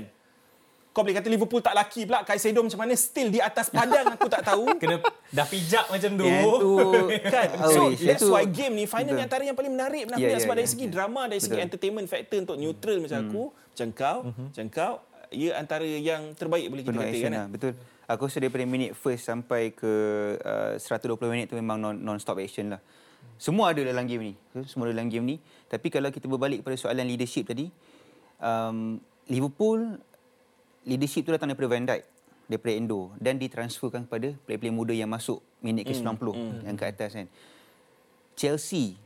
[0.94, 4.30] kau boleh kata Liverpool tak laki pula Caicedo macam mana still di atas padang aku
[4.30, 6.24] tak tahu Kena dah pijak macam tu.
[6.24, 6.74] Yang tu
[7.34, 8.00] kan Oh, so wish.
[8.00, 9.18] that's Itu- why game ni final Betul.
[9.18, 10.92] ni antara yang paling menarik nak Ya, yeah, ya, sebab dari ya, segi ya.
[10.94, 11.66] drama dari segi Betul.
[11.66, 14.94] entertainment factor untuk neutral macam aku macam kau macam kau
[15.34, 17.46] ia antara yang terbaik boleh kita katakan action kan lah.
[17.50, 17.74] Betul.
[18.06, 19.92] Aku rasa daripada minit first sampai ke
[20.38, 22.82] uh, 120 minit tu memang non, non-stop action lah.
[23.36, 24.34] Semua ada dalam game ni.
[24.64, 25.36] Semua ada dalam game ni.
[25.66, 27.74] Tapi kalau kita berbalik pada soalan leadership tadi,
[28.38, 29.98] um, Liverpool,
[30.84, 32.04] leadership tu datang daripada Van Dijk,
[32.48, 37.16] daripada Endo dan ditransferkan kepada player-player muda yang masuk minit ke 90 yang ke atas
[37.16, 37.28] kan.
[38.34, 38.98] Chelsea,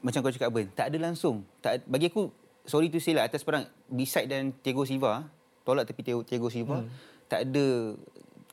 [0.00, 1.44] macam kau cakap Ben, tak ada langsung.
[1.60, 2.32] Tak, bagi aku,
[2.64, 5.28] sorry to say lah, atas perang beside dan Thiago Silva,
[5.62, 6.90] tolak tepi Thiago, Thiago Silva, hmm.
[7.28, 7.94] tak ada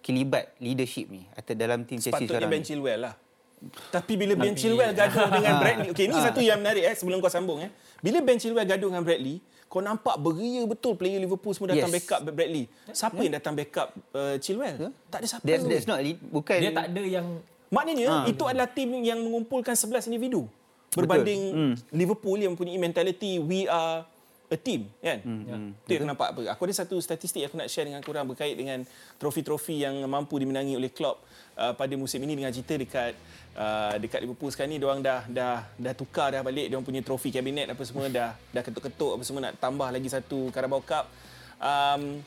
[0.04, 2.52] kelibat leadership ni atas dalam tim Chelsea Sepatutnya sekarang.
[2.52, 2.68] Ben ni.
[2.68, 3.16] Chilwell lah.
[3.64, 5.90] Tapi bila Ben Chilwell gaduh dengan Bradley.
[5.96, 7.72] Okey, ni satu yang menarik eh sebelum kau sambung eh.
[8.04, 9.40] Bila Ben Chilwell gaduh dengan Bradley,
[9.74, 11.98] kau nampak beria betul player Liverpool semua datang Yes.
[11.98, 12.70] backup Bradley.
[12.88, 14.94] Siapa yang datang backup uh, Chilwell?
[15.10, 15.42] Tak ada siapa.
[15.42, 15.98] That's, that's not
[16.30, 17.26] bukan Dia tak ada yang
[17.74, 18.18] Maknanya Ha.
[18.30, 20.46] itu adalah tim yang mengumpulkan 11 individu.
[20.94, 21.74] Berbanding Hmm.
[21.90, 24.06] Liverpool yang mempunyai mentality we are
[24.54, 25.20] a team kan.
[25.26, 25.56] Hmm, Ya.
[25.84, 26.42] Itu yang aku nampak apa.
[26.54, 28.86] Aku ada satu statistik yang aku nak share dengan korang berkait dengan
[29.18, 31.26] trofi-trofi yang mampu dimenangi oleh Klopp
[31.58, 33.18] uh, pada musim ini dengan cerita dekat
[33.58, 36.88] uh, dekat Liverpool sekarang ni dia orang dah dah dah tukar dah balik dia orang
[36.88, 40.82] punya trofi kabinet apa semua dah dah ketuk-ketuk apa semua nak tambah lagi satu Carabao
[40.86, 41.10] Cup.
[41.58, 42.22] Um,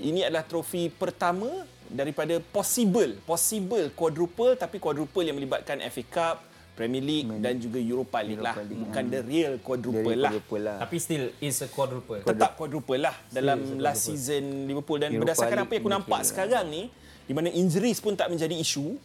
[0.00, 6.36] ini adalah trofi pertama daripada possible possible quadruple tapi quadruple yang melibatkan FA Cup,
[6.70, 8.56] Premier League dan juga Europa League lah.
[8.56, 8.82] Europa League.
[8.88, 10.32] Bukan the real quadruple dari lah.
[10.32, 10.76] quadruple lah.
[10.80, 12.20] tapi still is a quadruple.
[12.22, 16.20] Tetap quadruple lah dalam last season Liverpool dan Europa berdasarkan League apa yang aku nampak
[16.20, 16.26] lah.
[16.26, 16.82] sekarang ni
[17.24, 18.96] di mana injuries pun tak menjadi isu.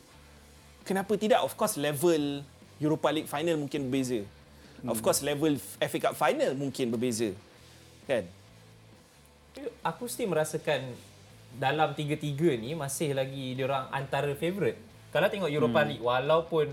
[0.85, 1.41] Kenapa tidak?
[1.41, 2.45] Of course level
[2.77, 4.21] Europa League final mungkin berbeza.
[4.85, 7.33] Of course level FA Cup final mungkin berbeza.
[8.05, 8.29] Kan?
[9.81, 10.93] Aku still merasakan
[11.55, 14.77] dalam tiga-tiga ni masih lagi diorang antara favourite.
[15.09, 15.89] Kalau tengok Europa Hmm.
[15.89, 16.65] League walaupun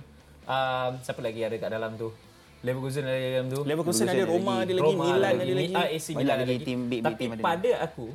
[0.44, 2.08] um, siapa lagi ada kat dalam tu?
[2.60, 3.60] Leverkusen ada dalam tu.
[3.62, 4.62] Leverkusen ada, ada Roma lagi.
[4.62, 5.74] ada lagi, Roma Milan ada lagi.
[5.74, 6.64] Ah, AC Banyak Milan ada lagi lagi.
[6.64, 7.42] team big, big Tapi team ada.
[7.42, 8.06] pada aku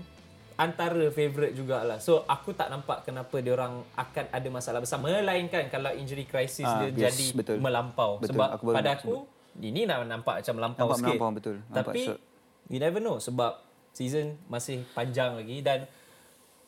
[0.58, 1.98] antara favourite jugalah.
[2.00, 6.64] So aku tak nampak kenapa dia orang akan ada masalah besar melainkan kalau injury crisis
[6.64, 7.58] Ah, dia yes, jadi betul.
[7.60, 9.14] melampau Betul, sebab aku pada aku
[9.58, 11.08] ini nak nampak macam melampau Nampak sikit.
[11.12, 11.56] melampau, betul.
[11.68, 12.20] Nampak Tapi short.
[12.66, 13.52] you never know sebab
[13.92, 15.86] season masih panjang lagi dan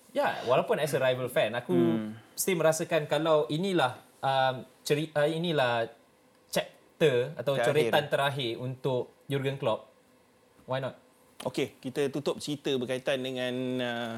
[0.09, 2.17] ya walaupun as a rival fan aku Hmm.
[2.33, 5.85] still merasakan kalau inilah um, ceri, uh, inilah
[6.49, 7.69] chapter atau Terakhir.
[7.69, 9.85] coretan terakhir untuk Jurgen Klopp
[10.65, 10.97] why not
[11.39, 14.15] Okey, kita tutup cerita berkaitan dengan uh,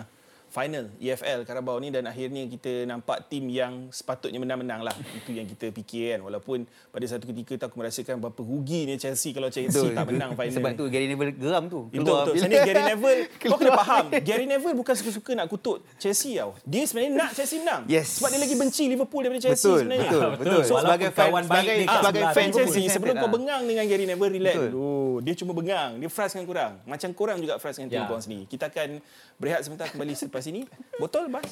[0.52, 4.92] final EFL Carabao ni dan akhirnya kita nampak tim yang sepatutnya menang-menang lah.
[5.16, 6.22] Itu yang kita fikir kan.
[6.22, 6.58] Walaupun
[6.92, 9.96] pada satu ketika tu aku merasakan berapa ruginya Chelsea kalau Chelsea Betul.
[9.96, 10.52] tak menang final.
[10.54, 11.88] Sebab tu Gary Neville geram tu.
[11.88, 12.34] Betul, betul.
[12.36, 14.06] Sebenarnya Gary Neville, kau kena faham.
[14.12, 16.52] Gary Neville bukan suka-suka nak kutuk Chelsea tau.
[16.62, 17.82] Dia sebenarnya nak Chelsea menang.
[17.88, 18.20] Yes.
[18.20, 20.10] Sebab dia lagi benci Liverpool daripada Chelsea Betul, sebenarnya.
[20.12, 20.52] betul, betul.
[20.52, 22.44] Walaupun Sebagai fan, kawan baik sebagai, sebagai sebelah fan.
[22.44, 23.34] Chelsea Liverpool sebelum United kau lah.
[23.34, 24.68] bengang dengan Gary Neville relax Betul.
[24.68, 24.92] dulu.
[25.22, 25.90] Dia cuma bengang.
[25.96, 26.74] Dia frust dengan korang.
[26.84, 28.06] Macam korang juga frust dengan tim Ya.
[28.06, 28.44] korang sendiri.
[28.46, 28.90] Kita akan
[29.38, 30.66] berehat sebentar kembali selepas ini.
[30.98, 31.46] Botol bas.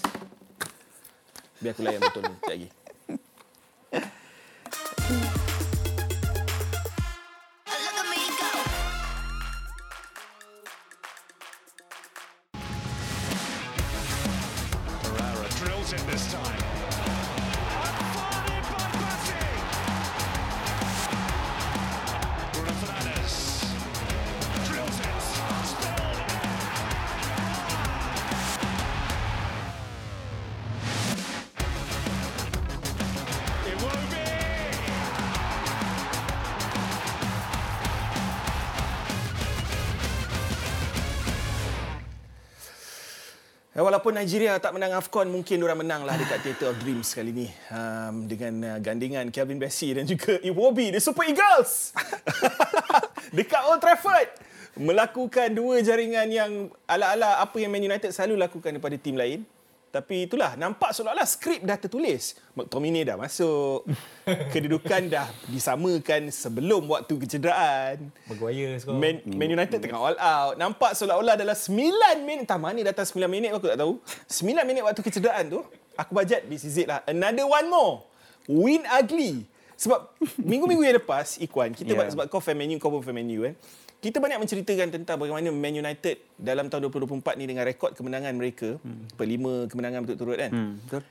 [1.59, 2.67] Biar aku layan botol ni sekejap lagi.
[44.19, 47.47] Nigeria tak menang AFCON, mungkin orang menang lah dekat Theatre of Dreams kali ni.
[47.71, 51.95] Um, dengan uh, gandingan Kelvin Bessie dan juga Iwobi, the Super Eagles.
[53.39, 54.27] dekat Old Trafford.
[54.75, 56.51] Melakukan dua jaringan yang
[56.83, 59.47] ala-ala apa yang Man United selalu lakukan daripada tim lain.
[59.89, 62.37] Tapi itulah, nampak seolah-olah skrip dah tertulis.
[62.53, 63.89] McTominay dah masuk.
[64.53, 68.13] Kedudukan dah disamakan sebelum waktu kecederaan.
[68.29, 68.93] Maguire skor.
[68.93, 70.61] Man, Man United tengah all out.
[70.61, 72.45] Nampak seolah-olah dalam 9 minit.
[72.45, 73.97] Entah mana datang 9 minit aku tak tahu.
[74.29, 75.65] 9 minit waktu kecederaan tu.
[75.97, 77.01] Aku bajet this is it lah.
[77.09, 78.05] Another one more.
[78.45, 79.49] Win ugly.
[79.73, 82.05] Sebab minggu-minggu yang lepas, Ikuan, kita Yeah.
[82.05, 82.13] yeah.
[82.13, 83.55] sebab kau fan Man U, kau pun fan Man U kan.
[83.99, 88.79] Kita banyak menceritakan tentang bagaimana Man United dalam tahun 2024 ni dengan rekod kemenangan mereka.
[88.79, 89.11] Hmm.
[89.19, 90.51] Pelima kemenangan berturut-turut kan.
[90.55, 91.03] Hmm, betul.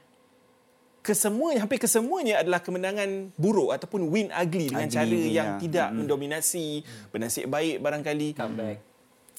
[1.05, 5.61] Kesemuanya, hampir kesemuanya adalah kemenangan buruk ataupun win ugly dengan Ugly cara win, yang ya.
[5.61, 6.67] tidak mendominasi,
[7.13, 8.29] bernasib baik barangkali.
[8.33, 8.77] Comeback.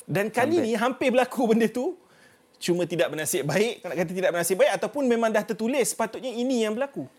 [0.05, 0.69] Dan kali Comeback.
[0.69, 1.97] ni hampir berlaku benda tu.
[2.61, 3.81] Cuma tidak bernasib baik.
[3.81, 7.09] Nak kata tidak bernasib baik ataupun memang dah tertulis sepatutnya ini yang berlaku.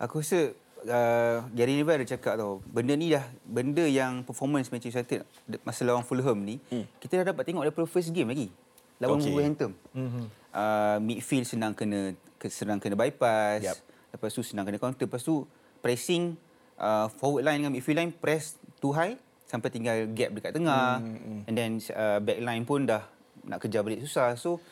[0.00, 0.56] Aku rasa
[0.88, 5.20] uh, Gary Neville ada cakap tau benda ni dah benda yang performance Manchester United
[5.64, 6.84] masa lawan Fulham ni hmm.
[7.00, 8.48] kita dah dapat tengok daripada first game lagi
[9.02, 9.30] lawan okay.
[9.30, 9.72] Wolverhampton.
[9.94, 10.24] Mm-hmm.
[10.54, 13.62] Uh, midfield senang kena ke- senang kena bypass.
[13.66, 13.78] Yup.
[14.14, 15.06] Lepas tu senang kena counter.
[15.06, 15.42] Lepas tu
[15.82, 16.38] pressing
[16.78, 21.02] uh, forward line dengan midfield line press too high sampai tinggal gap dekat tengah.
[21.02, 21.48] Mm-hmm.
[21.50, 23.02] And then uh, back line pun dah
[23.44, 24.38] nak kejar balik susah.
[24.38, 24.62] So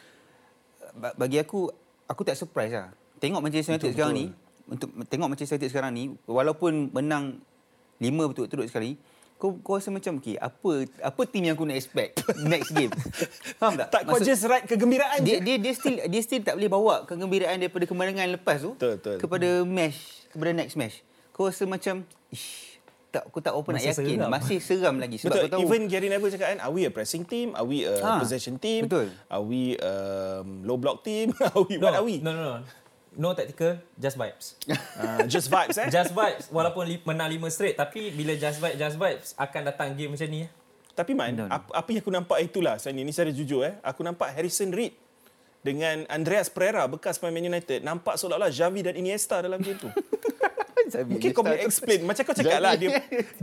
[0.94, 1.68] ba- bagi aku
[2.06, 2.88] aku tak surprise lah.
[3.18, 4.22] Tengok Manchester United sekarang betul.
[4.22, 7.38] ni untuk tengok Manchester United sekarang ni walaupun menang
[7.98, 8.98] lima berturut-turut sekali
[9.36, 12.94] kau kau rasa macam okay, apa apa team yang aku nak expect next game.
[13.58, 13.90] Faham tak?
[13.90, 15.42] Tak kau just ride kegembiraan dia je.
[15.42, 19.16] dia dia still dia still tak boleh bawa kegembiraan daripada kemenangan lepas tu Betul, betul.
[19.18, 19.98] kepada match
[20.30, 21.02] kepada next match.
[21.34, 22.70] Kau rasa macam ish
[23.12, 24.30] tak aku tak apa nak yakin seram.
[24.30, 25.42] masih seram lagi sebab Betul.
[25.42, 27.52] kau tahu Even Gary Neville cakap kan, are we a pressing team?
[27.52, 28.88] Are we a Ha, possession team?
[28.88, 29.12] betul.
[29.28, 31.34] Are we um, low block team?
[31.44, 32.22] are we, what are we?
[32.24, 32.56] No, no, no.
[33.12, 34.56] No tactical, just vibes.
[34.64, 35.86] Uh, just vibes eh?
[35.86, 39.92] Just vibes walaupun li- menang lima straight tapi bila just vibes just vibes akan datang
[39.92, 40.44] game macam ni.
[40.44, 40.50] eh.
[40.92, 41.48] Tapi Man, Betul.
[41.48, 43.74] apa, apa yang aku nampak itulah sebenarnya, ini secara jujur eh.
[43.82, 44.92] Aku nampak Harrison Reed
[45.60, 49.88] dengan Andreas Pereira bekas pemain Man United nampak seolah-olah Xavi dan Iniesta dalam game tu.
[50.82, 52.90] Mungkin kau boleh explain Macam kau cakap lah dia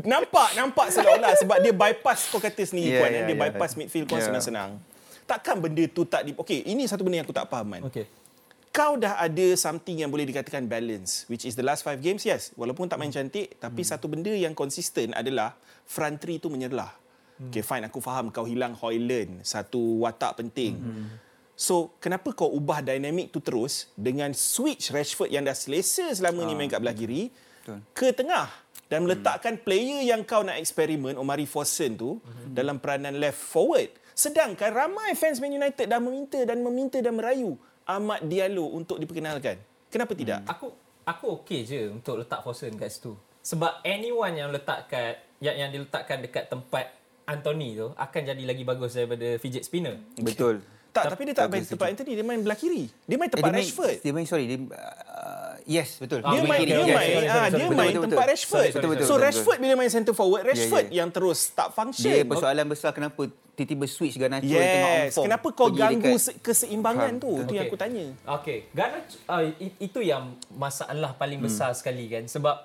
[0.03, 3.35] Nampak Nampak seolah-olah Sebab dia bypass Kau kata sendiri Yeah, yeah, Puan, yeah, yeah, Dia
[3.39, 3.43] yeah.
[3.47, 4.27] bypass midfield kau Yeah.
[4.27, 4.69] senang-senang
[5.23, 8.11] Takkan benda tu tak di Okay ini satu benda yang aku tak faham Man Okay.
[8.69, 12.53] Kau dah ada something yang boleh dikatakan balance Which is the last five games Yes.
[12.53, 15.57] Walaupun tak main cantik Tapi satu benda yang konsisten adalah
[15.89, 16.93] Front three tu menyerlah
[17.49, 20.77] Okay fine Aku faham kau hilang Hoyland Satu watak penting.
[21.59, 26.55] So, kenapa kau ubah dinamik tu terus dengan switch Rashford yang dah selesa selama ni
[26.55, 27.83] main kat belah kiri Betul.
[27.91, 28.47] ke tengah
[28.87, 32.23] dan meletakkan player yang kau nak eksperimen Omari Forsen tu
[32.55, 33.91] dalam peranan left forward.
[34.15, 39.57] Sedangkan ramai fans Man United dah meminta dan meminta dan merayu Ahmad Diallo untuk diperkenalkan.
[39.89, 40.45] Kenapa tidak?
[40.45, 40.69] Aku
[41.01, 43.17] aku okey je untuk letak Fosun kat situ.
[43.41, 46.93] Sebab anyone yang letak kat yang yang diletakkan dekat tempat
[47.25, 49.97] Anthony tu akan jadi lagi bagus daripada fidget spinner.
[50.21, 50.61] Betul.
[50.89, 52.89] Tak, tapi dia tak main tempat Anthony, dia main belah kiri.
[53.05, 53.97] Dia main Eh, tempat dia Rashford.
[53.97, 55.18] Main, dia main sorry dia uh,
[55.65, 56.19] yes betul.
[56.21, 58.31] Dia main, dia yes, main, ah, dia betul, main betul, tempat betul.
[58.31, 58.59] Rashford.
[58.59, 60.97] Sorry, sorry, betul, so betul, Rashford bila main centre forward, Rashford yeah.
[61.03, 62.11] yang terus tak function.
[62.11, 63.21] Dia persoalan besar kenapa
[63.59, 65.25] tiba-tiba switch Garnacho yang tengah on Yes, form.
[65.27, 67.31] kenapa kau ganggu dekat- se- keseimbangan Faham, tu?
[67.43, 68.05] Tu yang aku tanya.
[68.39, 70.23] Okey, Garnacho uh, itu yang
[70.55, 72.55] masalah paling besar sekali kan sebab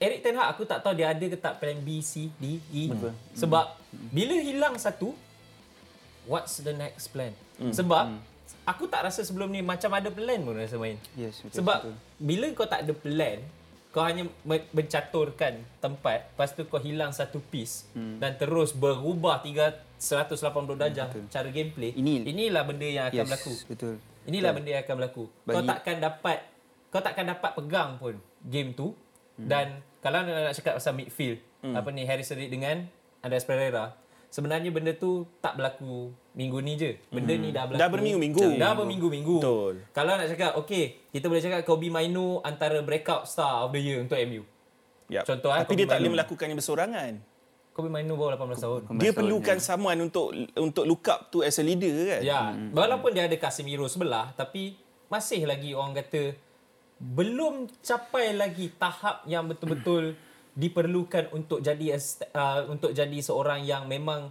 [0.00, 2.88] Eric Ten Hag aku tak tahu dia ada ke tak plan B, C, D, E.
[3.36, 3.76] Sebab
[4.08, 5.12] bila hilang satu,
[6.24, 7.36] what's the next plan?
[7.60, 8.08] Sebab
[8.62, 10.96] aku tak rasa sebelum ni macam ada plan pun rasa main.
[11.14, 11.94] Yes, betul, Sebab betul.
[12.18, 13.38] bila kau tak ada plan,
[13.88, 19.74] kau hanya men- mencaturkan tempat, lepas tu kau hilang satu piece dan terus berubah tiga
[19.96, 20.38] 180
[20.74, 21.90] darjah cara gameplay.
[21.92, 23.52] Ini- inilah benda yang akan yes, berlaku.
[23.66, 23.94] Betul.
[24.22, 25.24] Inilah benda yang akan berlaku.
[25.26, 26.38] Kau Bagi- takkan dapat
[26.88, 28.90] kau takkan dapat pegang pun game tu
[29.32, 29.46] Hmm.
[29.46, 29.66] dan
[29.98, 32.82] kalau nak cakap pasal midfield apa ni Harrison Reed dengan
[33.20, 33.94] Andreas Pereira
[34.30, 36.90] sebenarnya benda tu tak berlaku minggu ni je.
[37.10, 37.76] Benda ni dah berlaku.
[37.76, 37.82] Hmm.
[37.82, 38.46] Dah berminggu-minggu.
[38.56, 39.36] Dah berminggu-minggu.
[39.42, 39.74] Betul.
[39.90, 43.98] Kalau nak cakap okey, kita boleh cakap Kobe Mainu antara breakout star of the year
[43.98, 44.46] untuk MU.
[45.10, 45.26] Yep.
[45.26, 46.16] Contoh, eh, Tapi dia Kobe tak boleh Mainu.
[46.16, 47.12] melakukannya bersorangan.
[47.74, 48.80] Kobe Mainu baru 18 tahun.
[48.98, 52.20] Dia tahun, perlukan someone untuk untuk look up to as a leader kan.
[52.22, 52.40] Ya,
[52.70, 54.78] walaupun dia ada Casemiro sebelah tapi
[55.10, 56.38] masih lagi orang kata
[57.00, 60.14] belum capai lagi tahap yang betul-betul
[60.60, 61.96] diperlukan untuk jadi
[62.36, 64.28] uh, untuk jadi seorang yang memang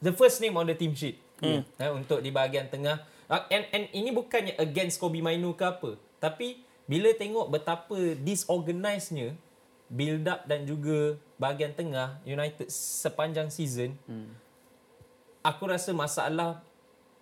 [0.00, 1.20] the first name on the team sheet.
[1.44, 1.64] Hmm.
[1.76, 6.00] Uh, untuk di bahagian tengah uh, and and ini bukannya against Kobe Mainu ke apa,
[6.16, 9.36] tapi bila tengok betapa disorganizednya
[9.88, 13.96] build up dan juga bahagian tengah United sepanjang season,
[15.40, 16.60] aku rasa masalah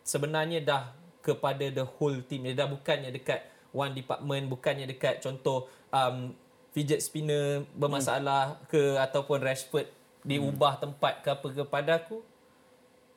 [0.02, 0.84] sebenarnya dah
[1.22, 2.48] kepada the whole team.
[2.48, 6.32] Dia dah bukannya dekat one department, bukannya dekat contoh um,
[6.78, 9.90] fidget spinner bermasalah ke ataupun Rashford
[10.22, 12.22] diubah tempat ke apa kepada aku.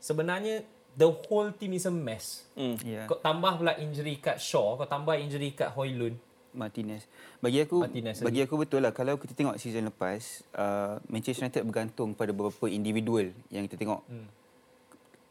[0.02, 0.65] Sebenarnya
[0.97, 2.50] the whole team is a mess.
[2.82, 3.06] Ya.
[3.06, 6.17] Kau tambah pula injury kat Shaw, kau tambah injury kat Hoylund.
[6.58, 7.06] Martinez.
[7.39, 11.63] Bagi aku Martinez bagi aku betul lah kalau kita tengok season lepas uh, Manchester United
[11.63, 14.02] bergantung pada beberapa individual yang kita tengok.
[14.10, 14.28] Hmm.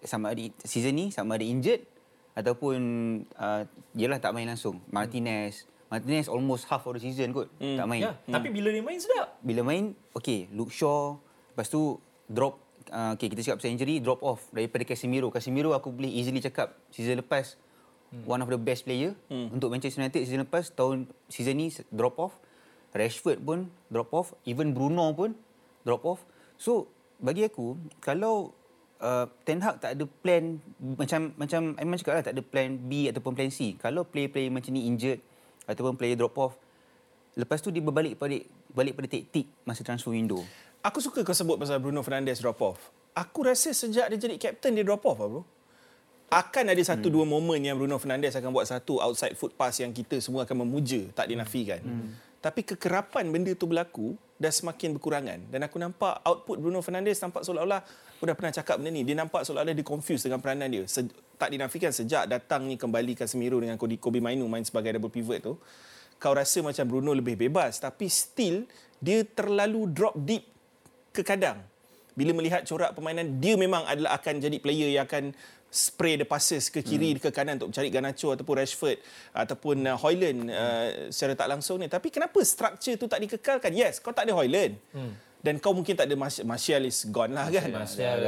[0.06, 1.84] Sama ada season ni sama ada injured
[2.32, 2.78] ataupun
[3.36, 4.80] uh, yelah tak main langsung.
[4.88, 7.76] Martinez Martinez almost half of the season kot hmm.
[7.76, 8.02] tak main.
[8.06, 9.34] Ya, tapi bila dia main sedap.
[9.42, 11.18] Bila main okey Luke Shaw
[11.50, 11.98] lepas tu
[12.30, 12.62] drop
[12.94, 15.34] uh, okey kita cakap pasal injury drop off daripada Casemiro.
[15.34, 17.58] Casemiro aku boleh easily cakap season lepas
[18.14, 18.22] hmm.
[18.22, 19.50] one of the best player hmm.
[19.50, 22.38] untuk Manchester United season lepas tahun season ni drop off.
[22.90, 25.38] Rashford pun drop off, even Bruno pun
[25.86, 26.20] drop off.
[26.58, 26.90] So
[27.22, 28.50] bagi aku kalau
[28.98, 33.06] uh, Ten Hag tak ada plan macam macam Aiman cakap lah tak ada plan B
[33.06, 33.74] ataupun plan C.
[33.78, 35.22] Kalau player-player macam ni injured
[35.68, 36.54] ataupun player drop off
[37.38, 38.36] lepas tu dia berbalik pada
[38.74, 40.42] balik pada taktik masa transfer window.
[40.80, 42.80] Aku suka kau sebut pasal Bruno Fernandes drop off.
[43.12, 45.42] Aku rasa sejak dia jadi captain dia drop off lah bro.
[46.30, 47.14] Akan ada satu hmm.
[47.14, 50.62] dua momen yang Bruno Fernandes akan buat satu outside foot pass yang kita semua akan
[50.62, 51.82] memuja, tak dinafikan.
[51.82, 52.14] Hmm.
[52.38, 57.44] Tapi kekerapan benda tu berlaku dah semakin berkurangan dan aku nampak output Bruno Fernandes nampak
[57.44, 57.84] seolah-olah
[58.16, 60.88] aku dah pernah cakap benda ni dia nampak seolah-olah dia confused dengan peranan dia
[61.40, 65.40] tak dinafikan sejak datang ni kembali Casemiro dengan Kobe, Kobe Mainu main sebagai double pivot
[65.40, 65.56] tu
[66.20, 67.80] kau rasa macam Bruno lebih bebas.
[67.80, 68.68] Tapi still
[69.00, 70.44] dia terlalu drop deep
[71.16, 71.64] ke kadang.
[72.12, 75.32] Bila melihat corak permainan dia memang adalah akan jadi player yang akan
[75.72, 77.22] spray the passes ke kiri hmm.
[77.24, 78.98] ke kanan untuk mencari Garnacho ataupun Rashford
[79.32, 81.88] ataupun uh, Hoyland uh, secara tak langsung ni.
[81.88, 83.72] Tapi kenapa structure tu tak dikekalkan?
[83.72, 84.76] Yes kau tak ada Hoyland.
[84.92, 85.16] Hmm.
[85.40, 87.72] dan kau mungkin tak ada Martial is gone lah kan?
[87.72, 88.20] Martial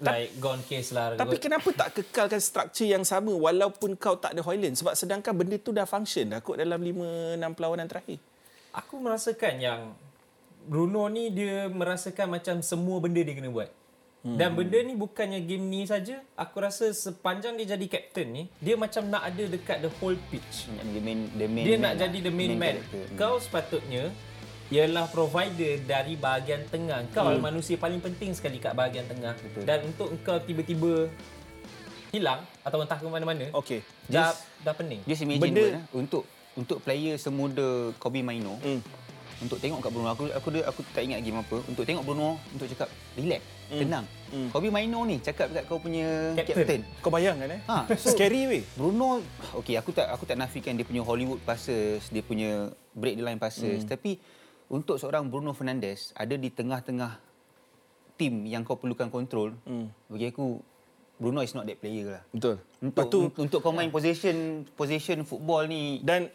[0.00, 1.16] like gone case lah.
[1.16, 5.56] tapi kenapa tak kekalkan structure yang sama walaupun kau tak ada Hoyland sebab sedangkan benda
[5.56, 8.20] tu dah function dah kot dalam 5 6 perlawanan terakhir
[8.76, 9.80] Aku merasakan yang
[10.68, 13.72] Bruno ni dia merasakan macam semua benda dia kena buat.
[14.20, 14.36] Hmm.
[14.36, 16.20] Dan benda ni bukannya game ni saja.
[16.36, 20.68] Aku rasa sepanjang dia jadi captain ni, dia macam nak ada dekat the whole pitch.
[20.68, 22.00] The main, the main Dia man nak lah.
[22.04, 22.76] jadi the main, man.
[22.76, 23.04] character.
[23.08, 23.16] Hmm.
[23.16, 24.02] Kau sepatutnya
[24.68, 27.06] ialah provider dari bahagian tengah.
[27.10, 27.38] Kau hmm.
[27.38, 29.34] manusia paling penting sekali kat bahagian tengah.
[29.36, 29.62] Betul.
[29.62, 31.06] Dan untuk kau tiba-tiba
[32.10, 35.00] hilang atau entah ke mana-mana, okey dah, Just- dah pening.
[35.04, 36.22] Just imagine Benda- pun, eh, untuk
[36.56, 38.80] untuk player semuda Kobe Maino Hmm.
[39.36, 42.64] untuk tengok kat Bruno aku aku aku tak ingat game apa untuk tengok Bruno untuk
[42.66, 44.48] cakap relax tenang Hmm.
[44.48, 46.56] Kobe Maino ni cakap dekat kau punya Captain.
[46.56, 49.20] captain, kau bayangkan eh Ha, so- scary weh Bruno
[49.54, 53.36] okey aku tak aku tak nafikan dia punya Hollywood passes dia punya break the line
[53.36, 53.90] passes Hmm.
[53.92, 54.16] tapi
[54.66, 57.18] untuk seorang Bruno Fernandes ada di tengah-tengah
[58.16, 59.92] tim yang kau perlukan kontrol Hmm.
[60.08, 60.58] bagi aku
[61.16, 65.24] Bruno is not that player lah betul untuk Lepas tu untuk kau main possession possession
[65.24, 66.28] football ni Dan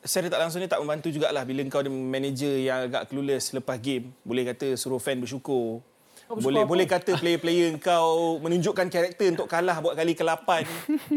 [0.00, 3.76] secara tak langsung ni tak membantu jugalah bila kau ada manager yang agak clueless lepas
[3.76, 4.08] game.
[4.24, 5.84] Boleh kata suruh fan bersyukur.
[6.30, 10.48] Boleh boleh kata player-player kau menunjukkan karakter untuk kalah buat kali ke-8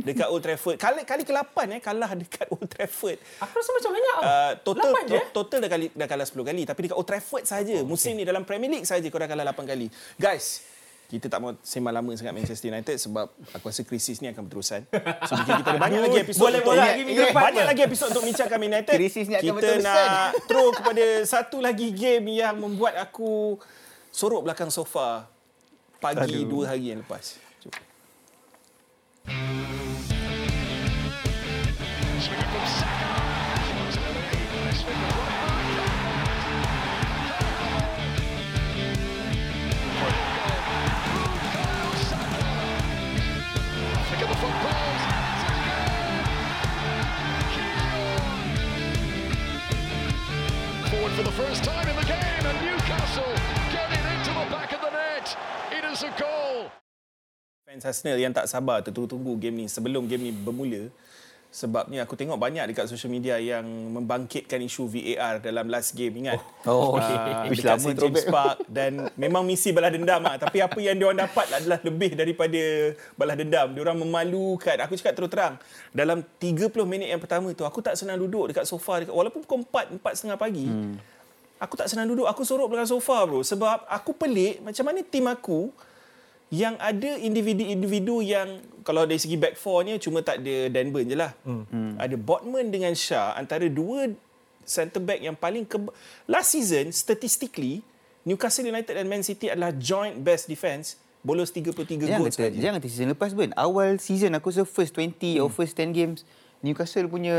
[0.08, 0.78] dekat Old Trafford.
[0.82, 3.18] Kali kali ke-8 eh kalah dekat Old Trafford.
[3.40, 4.18] Aku rasa macam banyak.
[4.20, 5.26] Uh, total je, eh?
[5.32, 8.18] to, total dah kali dah kalah 10 kali tapi dekat Old Trafford saja oh, musim
[8.18, 9.88] ni dalam Premier League saja kau dah kalah 8 kali.
[10.20, 10.66] Guys,
[11.06, 14.90] kita tak mau sembang lama sangat Manchester United sebab aku rasa krisis ni akan berterusan.
[15.30, 17.70] So mungkin kita ada banyak lagi episod Boleh untuk borak lagi minggu depan banyak pun.
[17.70, 18.96] lagi episod untuk bincangkan United.
[18.98, 19.86] Krisis ni akan kita berterusan.
[19.86, 23.62] nak throw kepada satu lagi game yang membuat aku
[24.16, 25.28] sorok belakang sofa
[26.00, 26.48] pagi Aduh.
[26.48, 27.36] dua hari yang lepas.
[27.60, 27.76] Jom.
[50.88, 52.25] Forward for the first time in the game,
[55.96, 56.68] Is a goal.
[57.64, 60.92] Fans Arsenal yang tak sabar tertunggu-tunggu game ni sebelum game ni bermula
[61.48, 66.36] sebabnya aku tengok banyak dekat social media yang membangkitkan isu VAR dalam last game ingat
[66.68, 67.96] Oh, Ah, Wish dekat lama St.
[67.96, 68.28] James Robert.
[68.28, 70.36] Park dan memang misi balas dendam lah.
[70.36, 72.60] tapi apa yang diorang dapat adalah lebih daripada
[73.16, 75.56] balas dendam diorang memalukan aku cakap terus terang
[75.96, 79.64] dalam 30 minit yang pertama tu aku tak senang duduk dekat sofa dekat, walaupun pukul
[79.64, 81.15] 4 4.30 pagi hmm.
[81.60, 85.26] Aku tak senang duduk aku sorok belakang sofa bro sebab aku pelik macam mana tim
[85.26, 85.72] aku
[86.54, 91.10] yang ada individu-individu yang kalau dari segi back four ni cuma tak ada Dan Burn
[91.10, 91.34] je lah.
[91.42, 91.98] Hmm.
[91.98, 94.14] Ada Botman dengan Shah antara dua
[94.62, 95.78] centre back yang paling ke
[96.30, 97.82] last season statistically
[98.22, 102.58] Newcastle United dan Man City adalah joint best defence bolos 33 Jangan gol kata, sahaja.
[102.62, 103.50] jangan kata season lepas pun.
[103.58, 106.22] Awal season aku rasa first 20 or first 10 games
[106.66, 107.38] Newcastle punya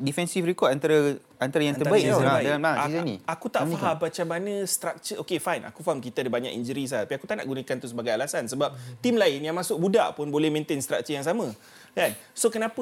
[0.00, 2.46] defensive record antara antara yang Antara terbaik yang tau terbaik.
[2.48, 3.16] dalam ha, A- season ni.
[3.28, 5.18] Aku tak Dalam ni faham macam mana structure.
[5.20, 5.62] Okay, fine.
[5.68, 7.04] Aku faham kita ada banyak injuries lah.
[7.04, 8.48] Tapi aku tak nak gunakan tu sebagai alasan.
[8.48, 8.72] Sebab
[9.04, 11.52] tim lain yang masuk budak pun boleh maintain structure yang sama.
[11.92, 12.16] Kan?
[12.32, 12.80] So, kenapa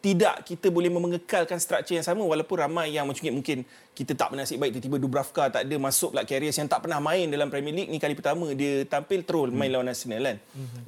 [0.00, 4.56] tidak kita boleh mengekalkan structure yang sama walaupun ramai yang mungkin mungkin kita tak bernasib
[4.56, 7.92] baik tiba-tiba Dubravka tak ada masuk pula Karius yang tak pernah main dalam Premier League
[7.92, 10.36] ni kali pertama dia tampil terus main lawan Arsenal kan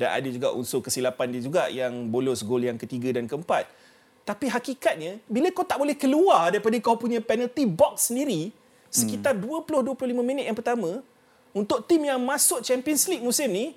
[0.00, 3.68] dan ada juga unsur kesilapan dia juga yang bolos gol yang ketiga dan keempat
[4.22, 8.54] tapi hakikatnya bila kau tak boleh keluar daripada kau punya penalty box sendiri
[8.92, 11.02] sekitar 20-25 minit yang pertama
[11.52, 13.74] untuk tim yang masuk Champions League musim ni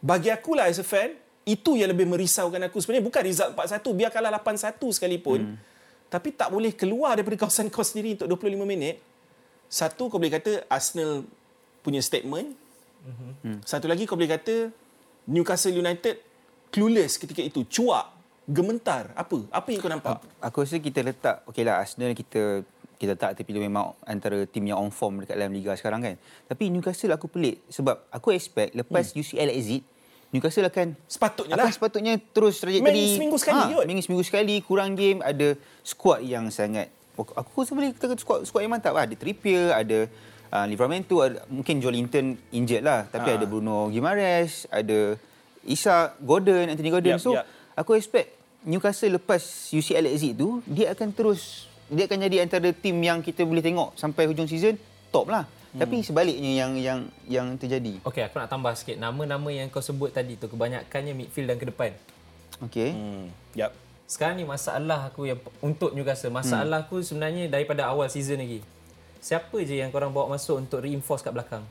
[0.00, 1.12] bagi aku lah as a fan
[1.44, 3.04] itu yang lebih merisaukan aku sebenarnya.
[3.04, 5.56] Bukan result 4-1 biar kalah 8-1 sekalipun
[6.10, 8.98] tapi tak boleh keluar daripada kawasan kau sendiri untuk 25 minit.
[9.70, 11.22] Satu kau boleh kata Arsenal
[11.84, 12.54] punya statement.
[13.62, 14.74] Satu lagi kau boleh kata
[15.30, 16.18] Newcastle United
[16.74, 17.62] clueless ketika itu.
[17.66, 18.19] Cuak
[18.50, 22.66] gementar apa apa yang kau nampak Aku rasa kita letak okey lah Arsenal kita
[23.00, 26.14] kita tak tapi dia memang antara tim yang on form dekat dalam liga sekarang kan.
[26.20, 29.24] Tapi Newcastle aku pelik sebab aku expect lepas hmm.
[29.24, 29.82] UCL exit
[30.30, 33.84] Newcastle akan sepatutnya akan lah sepatutnya terus trajectory Main seminggu sekali kot.
[33.88, 38.62] Main seminggu sekali kurang game ada squad yang sangat aku rasa boleh kata squad squad
[38.68, 39.04] yang mantap lah.
[39.08, 40.06] Ada Trippier, ada
[40.54, 43.36] uh, Livramento, ada, mungkin Joelinton injured lah tapi Ah.
[43.40, 45.18] ada Bruno Guimaraes, ada
[45.66, 47.16] Isa Gordon, Anthony Gordon.
[47.18, 47.44] Yup, so yup.
[47.76, 49.40] aku expect Newcastle lepas
[49.72, 53.96] UCL exit tu dia akan terus dia akan jadi antara tim yang kita boleh tengok
[53.96, 54.78] sampai hujung season
[55.10, 55.44] top lah.
[55.70, 55.86] Hmm.
[55.86, 58.02] Tapi sebaliknya yang yang yang terjadi.
[58.02, 58.98] Okey, aku nak tambah sikit.
[58.98, 61.90] Nama-nama yang kau sebut tadi tu kebanyakannya midfield dan ke depan.
[62.62, 62.90] Okey.
[62.94, 63.26] hmm.
[63.54, 63.74] yap
[64.10, 68.58] Sekarang ni masalah aku yang untuk Newcastle, masalah aku sebenarnya daripada awal season lagi.
[69.22, 71.62] Siapa je yang korang bawa masuk untuk reinforce kat belakang?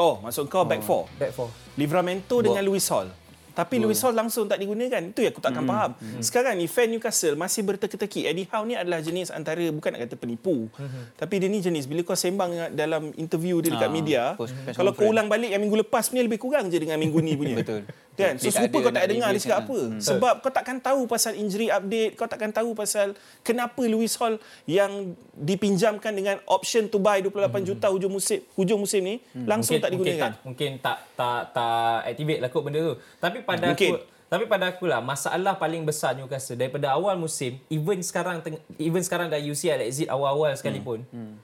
[0.00, 1.52] oh maksud kau back four Back four.
[1.76, 3.12] Livramento dengan Luis Hall.
[3.52, 5.00] Tapi Luis Hall langsung tak digunakan.
[5.00, 5.70] Itu yang aku takkan Hmm.
[5.70, 5.90] faham.
[6.18, 8.24] Sekarang ni fan Newcastle masih berteka-teki.
[8.24, 10.66] Eddie Howe ni adalah jenis antara bukan nak kata penipu.
[11.14, 13.86] Tapi dia ni jenis bila kau sembang dalam interview dia dekat.
[13.86, 16.96] Ah, media, post- kalau kau ulang balik yang minggu lepas punya lebih kurang je dengan
[16.96, 17.56] minggu ni punya.
[17.60, 17.82] Betul.
[18.20, 18.34] Kan?
[18.36, 19.66] So serupa kau tak dengar dia cakap sangat.
[19.66, 19.78] apa.
[19.98, 25.12] Sebab kau takkan tahu pasal injury update, kau takkan tahu pasal kenapa Luis Hall yang
[25.32, 27.32] dipinjamkan dengan option to buy 28
[27.64, 30.36] juta hujung musim hujung musim ni langsung tak digunakan.
[30.36, 32.94] Mungkin tak, mungkin tak tak tak activate lah kot benda tu.
[33.16, 33.92] Tapi pada Mungkin.
[33.92, 38.62] aku tapi pada aku lah masalah paling besar Newcastle daripada awal musim even sekarang teng-
[38.78, 41.34] even sekarang dah UCL exit awal-awal sekalipun Hmm.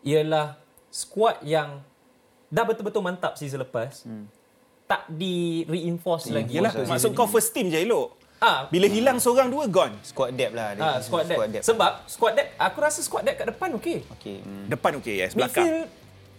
[0.00, 0.54] ialah
[0.88, 1.82] squad yang
[2.46, 4.06] dah betul-betul mantap season lepas
[4.88, 6.56] tak di reinforce lagi.
[6.56, 8.16] Yalah, maksud kau first team je elok.
[8.38, 9.92] ah Bila hilang seorang dua gone.
[10.00, 10.80] Squad depth lah dia.
[10.80, 11.60] ah squad depth.
[11.60, 13.98] Sebab squad depth aku rasa squad depth kat depan okey.
[14.10, 14.36] Okey.
[14.40, 14.64] Hmm.
[14.66, 15.66] Depan okey yes, belakang.
[15.66, 15.86] Midfield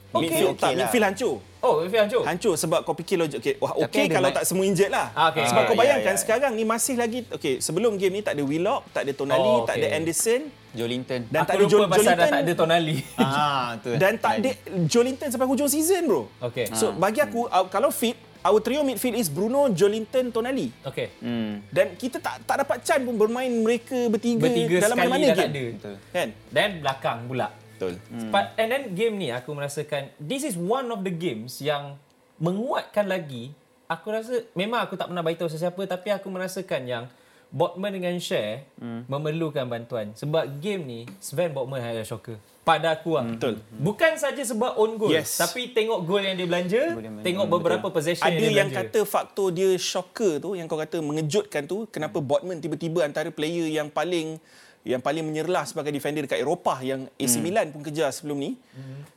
[0.10, 0.26] okey.
[0.26, 0.80] Midfield tak, okey lah.
[0.82, 1.36] midfield hancur.
[1.60, 2.22] Oh, midfield hancur.
[2.24, 3.54] Hancur sebab kau fikir logik okey.
[3.60, 5.08] Wah, okey ada kalau tak semua injured lah.
[5.14, 5.44] Ah, okey.
[5.46, 6.20] Sebab Ah, kau ya, bayangkan ya.
[6.20, 9.62] sekarang ni masih lagi okey, sebelum game ni tak ada Willock, tak ada Tonali, Oh,
[9.64, 9.88] tak ada.
[9.94, 11.26] Anderson Joelinton.
[11.28, 12.32] dan aku tak ada lupa pasal dah Jolinton.
[12.32, 12.98] tak ada Tonali.
[13.18, 13.96] ah, betul.
[13.98, 14.50] Dan tak ada
[14.88, 16.24] Jolinton sampai hujung season bro.
[16.40, 16.72] Okey.
[16.72, 20.72] So bagi aku uh, kalau fit Our trio midfield is Bruno, Jolinton, Tonali.
[20.88, 21.08] Okey.
[21.20, 21.60] Hmm.
[21.68, 25.36] Dan kita tak tak dapat chance pun bermain mereka bertiga, Bertiga dalam sekali mana-mana dah
[25.36, 25.52] tak game.
[25.52, 25.66] ada.
[25.76, 25.96] Betul.
[26.16, 26.28] Kan?
[26.48, 27.48] Dan belakang pula.
[27.52, 27.94] Betul.
[28.08, 28.32] Hmm.
[28.32, 32.00] But, and then game ni aku merasakan this is one of the games yang
[32.40, 33.52] menguatkan lagi
[33.90, 37.06] aku rasa memang aku tak pernah beritahu sesiapa tapi aku merasakan yang
[37.50, 39.10] Botman dengan Share hmm.
[39.10, 42.38] memerlukan bantuan sebab game ni Sven Botman adalah shocker
[42.70, 43.26] pada aku lah.
[43.26, 43.58] Betul.
[43.74, 45.36] Bukan saja sebab own goal Yes.
[45.36, 47.26] tapi tengok gol yang dia belanja, yang belanja.
[47.26, 48.86] tengok Hmm, beberapa possession Ada yang dia yang belanja.
[48.88, 53.66] kata faktor dia shocker tu yang kau kata mengejutkan tu kenapa Botman tiba-tiba antara player
[53.66, 54.38] yang paling
[54.82, 58.56] yang paling menyerlah sebagai defender dekat Eropah yang AC Milan pun kejar sebelum ni.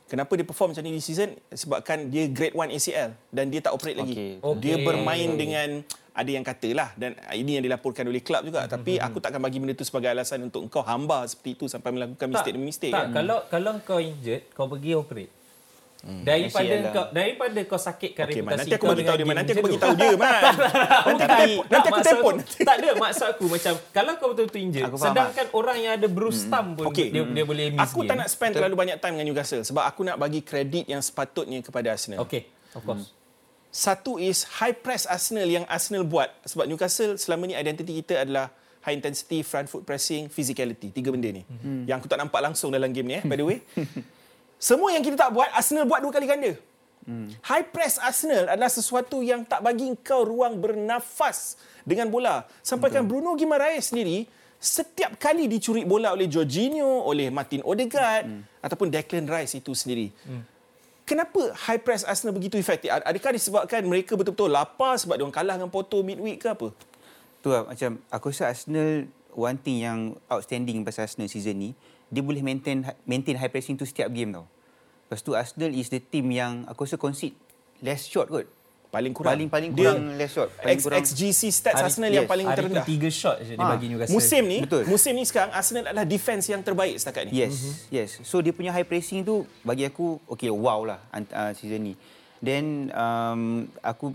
[0.05, 3.71] Kenapa dia perform macam ni di season sebabkan dia grade 1 ACL dan dia tak
[3.71, 4.37] operate lagi.
[4.37, 4.59] Okey.
[4.59, 5.81] Dia bermain dengan
[6.13, 9.73] ada yang katalah dan ini yang dilaporkan oleh klub juga tapi aku takkan bagi benda
[9.73, 13.13] tu sebagai alasan untuk engkau hamba seperti itu sampai melakukan mistake demi mistake tak, kan.
[13.17, 15.33] kalau kalau kau injured, kau pergi operate.
[16.03, 16.91] Daripada ACL lah.
[16.91, 18.35] kau daripada kau sakitkan Man.
[18.35, 19.35] reputasi Nanti aku kau bagi tahu dia, Man.
[19.39, 20.43] Nanti game aku bagi tahu dia, Man.
[21.07, 21.39] Nanti aku Tak.
[21.71, 22.35] Nanti aku telefon.
[22.67, 26.07] tak ada maksud aku macam kalau kau betul-betul injured Aku faham, sedangkan orang yang ada
[26.11, 27.07] bruise thumb pun Okey.
[27.07, 30.01] dia dia boleh miss Aku tak nak spend terlalu banyak time dengan Newcastle sebab aku
[30.03, 32.19] nak bagi kredit yang sepatutnya kepada Arsenal.
[32.27, 33.22] Okey, of course.
[33.73, 36.29] Satu is high press Arsenal yang Arsenal buat.
[36.45, 38.53] Sebab Newcastle selama ni identiti kita adalah
[38.85, 40.93] high intensity front foot pressing physicality.
[40.93, 41.41] Tiga benda ni.
[41.41, 41.89] Hmm.
[41.89, 43.65] yang aku tak nampak langsung dalam game ni eh by the way.
[44.69, 46.53] Semua yang kita tak buat Arsenal buat dua kali ganda.
[47.03, 47.27] Hmm.
[47.43, 52.45] high press Arsenal adalah sesuatu yang tak bagi kau ruang bernafas dengan bola.
[52.61, 54.29] Sampaikan Bruno Guimaraes sendiri
[54.61, 58.41] setiap kali dicuri bola oleh Jorginho oleh Martin Odegaard hmm.
[58.63, 60.13] ataupun Declan Rice itu sendiri.
[60.29, 60.52] Hmm
[61.03, 62.91] kenapa high press Arsenal begitu efektif?
[62.91, 66.71] Ad- Adakah disebabkan mereka betul-betul lapar sebab dia kalah dengan Porto midweek ke apa?
[67.43, 71.69] Tu lah macam aku rasa Arsenal one thing yang outstanding pasal Arsenal season ni
[72.13, 74.45] dia boleh maintain maintain high pressing tu setiap game tau.
[75.09, 77.35] Lepas tu Arsenal is the team yang aku rasa concede
[77.83, 78.47] less shot kot.
[78.93, 79.33] Paling kurang.
[79.33, 80.53] Paling paling Dia kurang less shot.
[80.53, 82.85] Paling X, kurang XGC stats Hari- Arsenal yang yes, paling Hari tu terendah.
[82.85, 83.73] tiga shot je dia Ha.
[83.73, 84.13] bagi Newcastle.
[84.13, 84.83] Musim ni, Betul.
[84.85, 87.41] musim ni sekarang Arsenal adalah defense yang terbaik setakat ni.
[87.41, 88.21] Yes, yes.
[88.21, 91.93] So dia punya high pressing tu bagi aku okay wow lah uh, season ni.
[92.37, 93.41] Then um,
[93.81, 94.13] aku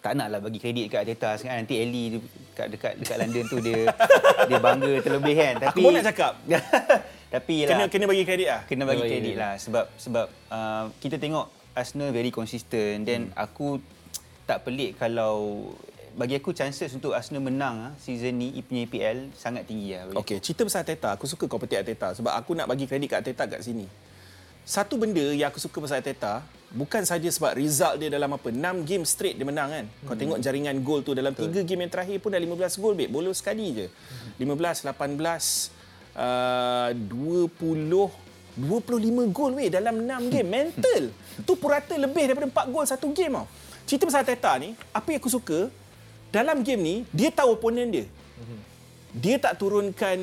[0.00, 3.44] tak nak lah bagi kredit kat Arteta sekarang nanti Ellie dia dekat dekat dekat London
[3.44, 3.78] tu dia
[4.48, 6.32] dia bangga terlebih kan tapi pun nak cakap.
[7.34, 8.60] tapi Kena yelah, kena bagi kredit ah.
[8.64, 9.34] kena bagi kredit.
[9.34, 13.36] lah sebab sebab uh, kita tengok Arsenal very consistent then Hmm.
[13.38, 13.78] aku
[14.42, 15.68] tak pelik kalau
[16.12, 20.16] bagi aku chances untuk Arsenal menang ah, season ni punya EPL sangat tinggi lah.
[20.16, 21.12] Okey, cerita pasal Arteta.
[21.12, 23.84] Aku suka kau petik Arteta sebab aku nak bagi kredit kat Arteta kat sini.
[24.64, 26.40] Satu benda yang aku suka pasal Arteta
[26.72, 29.84] bukan saja sebab result dia dalam apa 6 game straight dia menang kan.
[30.02, 30.20] Kau Hmm.
[30.24, 33.12] tengok jaringan gol tu dalam 3 game yang terakhir pun dah 15 gol babe.
[33.12, 33.86] Bolos sekali je.
[34.40, 35.68] 15 18
[36.16, 38.25] uh, 20
[38.56, 40.48] 25 gol weh dalam 6 game.
[40.48, 41.02] Mental.
[41.44, 43.46] tu purata lebih daripada 4 gol satu game tau.
[43.86, 45.70] Cerita pasal Arteta ni, apa yang aku suka
[46.34, 48.06] dalam game ni dia tahu opponent dia
[49.16, 50.18] dia tak turunkan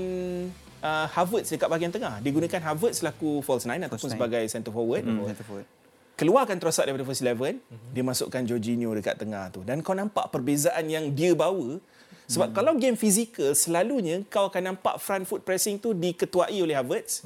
[0.86, 2.21] uh, Havertz dekat bahagian tengah.
[2.21, 4.13] Dia gunakan Havertz selaku false nine ataupun nine.
[4.13, 5.01] sebagai centre forward.
[5.01, 5.67] Hmm, center forward.
[6.13, 7.57] Keluarkan Trossard daripada first eleven,
[7.89, 9.65] dia masukkan Jorginho dekat tengah tu.
[9.65, 11.81] Dan kau nampak perbezaan yang dia bawa.
[12.28, 17.24] Sebab kalau game fizikal, selalunya kau akan nampak front foot pressing tu diketuai oleh Havertz.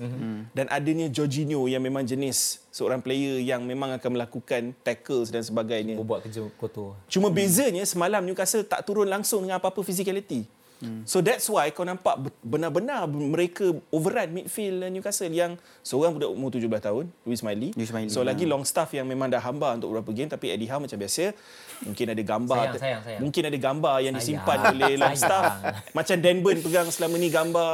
[0.54, 5.98] Dan adanya Jorginho yang memang jenis seorang player yang memang akan melakukan tackles dan sebagainya.
[6.02, 6.94] Buat kerja kotor.
[7.10, 10.46] Cuma bezanya semalam Newcastle tak turun langsung dengan apa-apa physicality.
[10.78, 11.02] Hmm.
[11.04, 16.54] So that's why kau nampak be- benar-benar mereka overrun midfield Newcastle yang seorang budak umur
[16.54, 17.74] 17 tahun, Luis Miley.
[17.74, 18.30] Luis Miley, So ya.
[18.30, 21.34] lagi long staff yang memang dah hamba untuk beberapa game tapi Eddie Howe macam biasa
[21.82, 23.22] mungkin ada gambar Sayang, sayang, sayang.
[23.22, 24.22] mungkin ada gambar yang Sayang.
[24.22, 25.18] disimpan oleh long Sayang.
[25.18, 25.46] staff
[25.92, 27.74] macam Dan Burn pegang selama ni gambar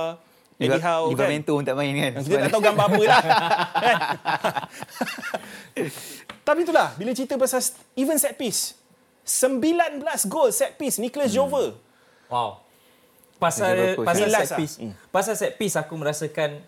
[0.55, 1.11] Eddie Howe kan.
[1.11, 2.11] Livramento pun tak main kan.
[2.21, 3.21] Kita tak tahu gambar apa lah.
[3.75, 3.97] Kan?
[6.47, 7.59] Tapi itulah, bila cerita pasal
[7.95, 8.75] even set piece.
[9.23, 11.37] 19 gol set piece Nicholas hmm.
[11.37, 11.67] Jover.
[12.27, 12.62] Wow.
[13.43, 14.59] Pasal pasal set lah.
[14.59, 14.75] piece.
[14.79, 14.93] Hmm.
[15.11, 16.63] Pasal set piece aku merasakan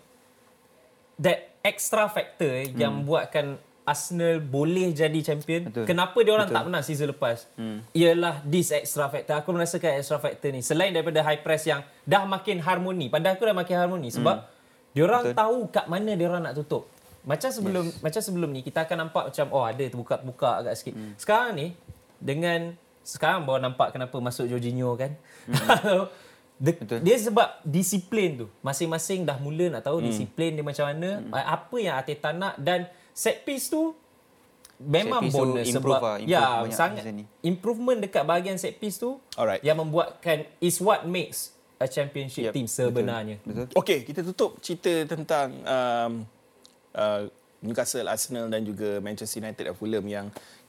[1.16, 3.56] that extra factor eh, yang buatkan
[3.86, 5.70] Arsenal boleh jadi champion.
[5.70, 5.86] Betul.
[5.86, 7.46] Kenapa dia orang tak menang season lepas?
[7.94, 9.38] Ialah this extra factor.
[9.38, 13.06] Aku merasakan extra factor ni selain daripada high press yang dah makin harmoni.
[13.06, 14.42] Pada aku dah makin harmoni sebab
[14.90, 16.90] dia orang tahu kat mana dia orang nak tutup.
[17.22, 18.02] Macam sebelum yes.
[18.02, 20.94] macam sebelum ni kita akan nampak macam oh ada terbuka-terbuka agak sikit.
[21.14, 21.66] Sekarang ni
[22.18, 22.74] dengan
[23.06, 25.14] sekarang baru nampak kenapa masuk Jorginho kan.
[26.56, 26.72] Dia,
[27.04, 28.46] dia sebab disiplin tu.
[28.64, 30.08] Masing-masing dah mula nak tahu hmm.
[30.08, 31.32] disiplin dia macam mana, hmm.
[31.32, 33.92] apa yang Arteta nak dan set piece tu
[34.80, 37.02] memang Set piece tu bonus improve sebab lah, improve ya sangat
[37.40, 39.64] improvement dekat bahagian set piece tu Alright.
[39.64, 43.36] yang membuatkan is what makes a championship Yep, team sebenarnya.
[43.44, 43.68] Betul.
[43.76, 46.12] Okey, kita tutup cerita tentang um,
[46.96, 47.28] uh,
[47.60, 50.26] Newcastle, Arsenal dan juga Manchester United dan Fulham yang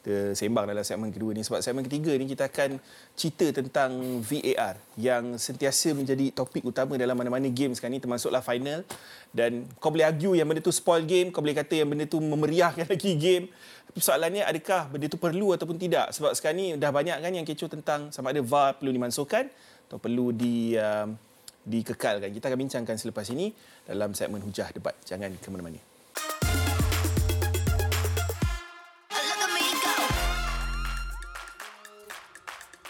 [0.08, 1.44] kita sembang dalam segmen kedua ni.
[1.44, 2.80] Sebab segmen ketiga ni kita akan
[3.12, 8.88] cerita tentang VAR yang sentiasa menjadi topik utama dalam mana-mana game sekarang ni termasuklah final.
[9.36, 12.24] Dan kau boleh argue yang benda tu spoil game kau boleh kata yang benda tu
[12.24, 13.52] memeriahkan lagi game.
[13.92, 16.16] Tapi soalannya adakah benda tu perlu ataupun tidak?
[16.16, 19.44] Sebab sekarang ni dah banyak kan yang kecoh tentang sama ada VAR perlu dimasukkan
[19.92, 21.20] atau perlu di um,
[21.68, 22.32] dikekalkan.
[22.32, 23.52] Kita akan bincangkan selepas ini
[23.84, 24.96] dalam segmen hujah debat.
[25.04, 25.87] Jangan ke mana-mana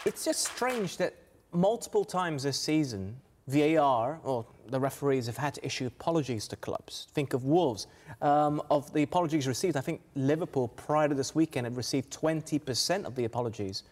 [0.08, 1.14] It's just strange that
[1.51, 7.08] multiple times this season, VAR or the referees have had to issue apologies to clubs.
[7.14, 7.88] Think of Wolves.
[8.22, 13.03] Um, of the apologies received, I think Liverpool prior to this weekend had received 20%
[13.03, 13.84] of the apologies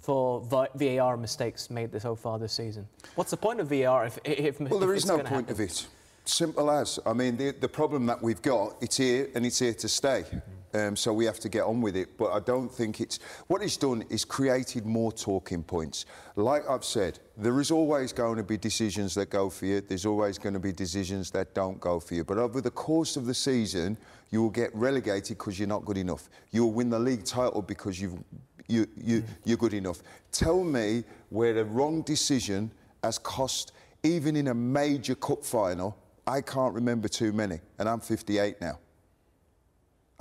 [0.00, 0.42] for
[0.74, 2.86] VAR mistakes made so far this season.
[3.14, 5.50] What's the point of VAR if, if Well, there if is no point happen?
[5.50, 5.86] of it.
[6.26, 6.98] Simple as.
[7.06, 10.24] I mean, the, the problem that we've got, it's here and it's here to stay.
[10.74, 12.16] Um, so we have to get on with it.
[12.16, 13.18] But I don't think it's.
[13.46, 16.06] What it's done is created more talking points.
[16.36, 20.06] Like I've said, there is always going to be decisions that go for you, there's
[20.06, 22.24] always going to be decisions that don't go for you.
[22.24, 23.98] But over the course of the season,
[24.30, 26.30] you will get relegated because you're not good enough.
[26.50, 28.18] You'll win the league title because you've,
[28.66, 30.02] you, you, you're good enough.
[30.30, 35.96] Tell me where a wrong decision has cost, even in a major cup final,
[36.26, 38.78] I can't remember too many, and I'm 58 now.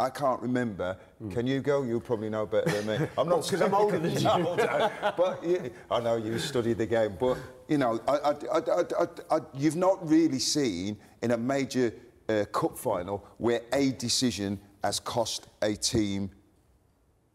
[0.02, 0.98] I can't remember.
[1.30, 1.84] Can you go?
[1.84, 3.08] You probably know better than me.
[3.18, 4.20] I'm not because I'm older than you.
[5.16, 7.18] but yeah, I know you studied the game.
[7.20, 7.38] But
[7.68, 8.60] you know, I, I, I,
[9.00, 11.94] I, I, you've not really seen in a major
[12.28, 16.32] uh, cup final where a decision has cost a team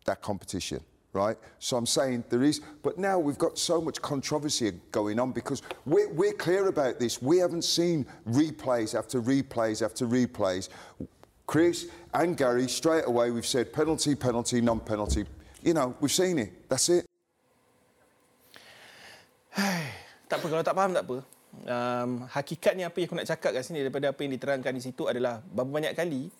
[0.06, 0.80] that competition,
[1.12, 1.36] right?
[1.60, 5.62] So I'm saying there is, but now we've got so much controversy going on because
[5.84, 7.22] we're, we're clear about this.
[7.22, 10.68] We haven't seen replays after replays after replays.
[11.46, 15.24] Chris and Gary, straight away, we've said penalty, penalty, non penalty.
[15.62, 16.68] You know, we've seen it.
[16.68, 17.06] That's it.
[20.26, 21.16] Tak apa, kalau tak faham tak apa.
[21.70, 25.06] Um, hakikatnya apa yang aku nak cakap kat sini daripada apa yang diterangkan di situ
[25.06, 26.34] adalah berapa banyak kali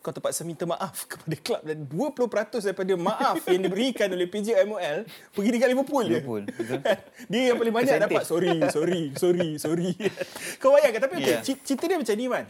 [0.00, 5.04] kau terpaksa minta maaf kepada klub dan 20% daripada maaf yang diberikan oleh PJMOL
[5.36, 6.16] pergi dekat Liverpool je.
[6.16, 6.80] Liverpool, betul.
[7.30, 8.08] dia yang paling banyak Percentage.
[8.16, 9.90] dapat sorry, sorry, sorry, sorry.
[10.64, 11.44] kau bayangkan tapi Yeah.
[11.44, 11.60] yeah.
[11.60, 12.48] cerita dia macam ni man.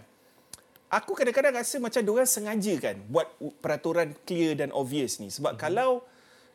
[0.91, 3.31] Aku kadang-kadang rasa macam diorang sengaja kan buat
[3.63, 5.31] peraturan clear dan obvious ni.
[5.31, 5.63] Sebab mm-hmm.
[5.63, 6.03] kalau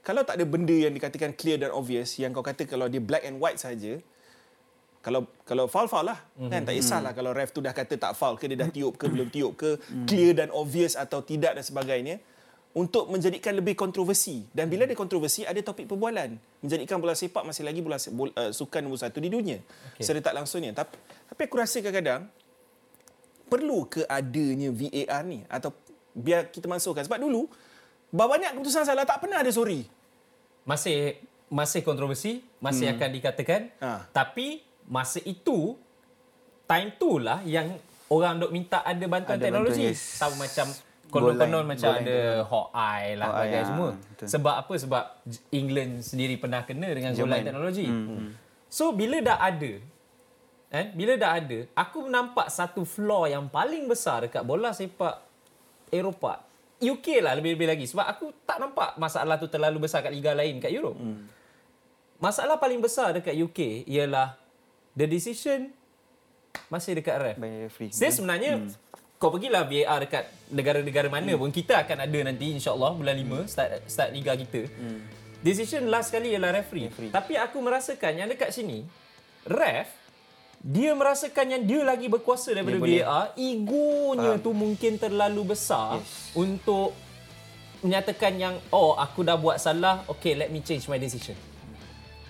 [0.04, 3.24] kalau tak ada benda yang dikatakan clear dan obvious yang kau kata kalau dia black
[3.24, 3.98] and white saja
[5.00, 6.20] kalau kalau foul foul lah.
[6.36, 6.52] Mm-hmm.
[6.52, 9.08] kan tak kisahlah kalau ref tu dah kata tak foul ke dia dah tiup ke
[9.14, 12.20] belum tiup ke clear dan obvious atau tidak dan sebagainya
[12.76, 14.44] untuk menjadikan lebih kontroversi.
[14.52, 16.36] Dan bila ada kontroversi ada topik perbualan.
[16.60, 19.64] Menjadikan bola sepak masih lagi bola, bola uh, sukan nombor satu di dunia.
[19.96, 20.04] Okay.
[20.04, 20.76] secara tak langsungnya.
[20.76, 21.00] Tapi
[21.32, 22.28] tapi aku rasa kadang-kadang
[23.46, 25.72] perlu ke adanya VAR ni atau
[26.16, 27.46] biar kita masukkan sebab dulu
[28.10, 29.84] banyak keputusan salah tak pernah ada sorry
[30.66, 32.96] Masih masih kontroversi, masih hmm.
[32.98, 33.62] akan dikatakan.
[33.78, 34.10] Ha.
[34.10, 35.78] Tapi masa itu
[36.66, 37.78] time tu lah yang
[38.10, 39.86] orang dok minta ada bantuan Ada teknologi.
[39.86, 40.22] bantuan, yes.
[40.22, 40.68] Tahu macam
[41.14, 42.50] konon-konon macam goal ada tu.
[42.50, 43.89] hawk eye lah bagai ah, semua.
[43.93, 44.28] betul.
[44.28, 44.74] Sebab apa?
[44.74, 45.04] Sebab
[45.54, 47.86] England sendiri pernah kena dengan goal line teknologi.
[47.86, 48.30] Hmm,
[48.66, 49.72] So bila dah ada
[50.76, 55.23] eh bila dah ada aku nampak satu flaw yang paling besar dekat bola sepak
[55.88, 56.43] Eropah
[56.82, 60.59] UK lah lebih-lebih lagi sebab aku tak nampak masalah tu terlalu besar kat liga lain
[60.59, 60.99] kat Europe.
[60.99, 61.23] Hmm.
[62.19, 64.36] Masalah paling besar dekat UK ialah
[64.91, 65.71] the decision
[66.67, 67.38] masih dekat ref.
[67.95, 68.71] Saya sebenarnya hmm.
[69.15, 71.39] kau pergilah VAR dekat negara-negara mana hmm.
[71.39, 74.67] pun kita akan ada nanti insya-Allah bulan 5 start start liga kita.
[74.67, 74.99] Hmm.
[75.39, 76.91] Decision last kali ialah referee.
[76.91, 77.11] Referee.
[77.13, 78.84] Tapi aku merasakan yang dekat sini
[79.47, 80.05] ref
[80.66, 83.03] dia merasakan yang dia lagi berkuasa daripada Dia boleh.
[83.05, 86.34] VAR, egonya tu mungkin terlalu besar Yes.
[86.34, 86.97] untuk
[87.86, 91.38] menyatakan yang oh aku dah buat salah, okay let me change my decision.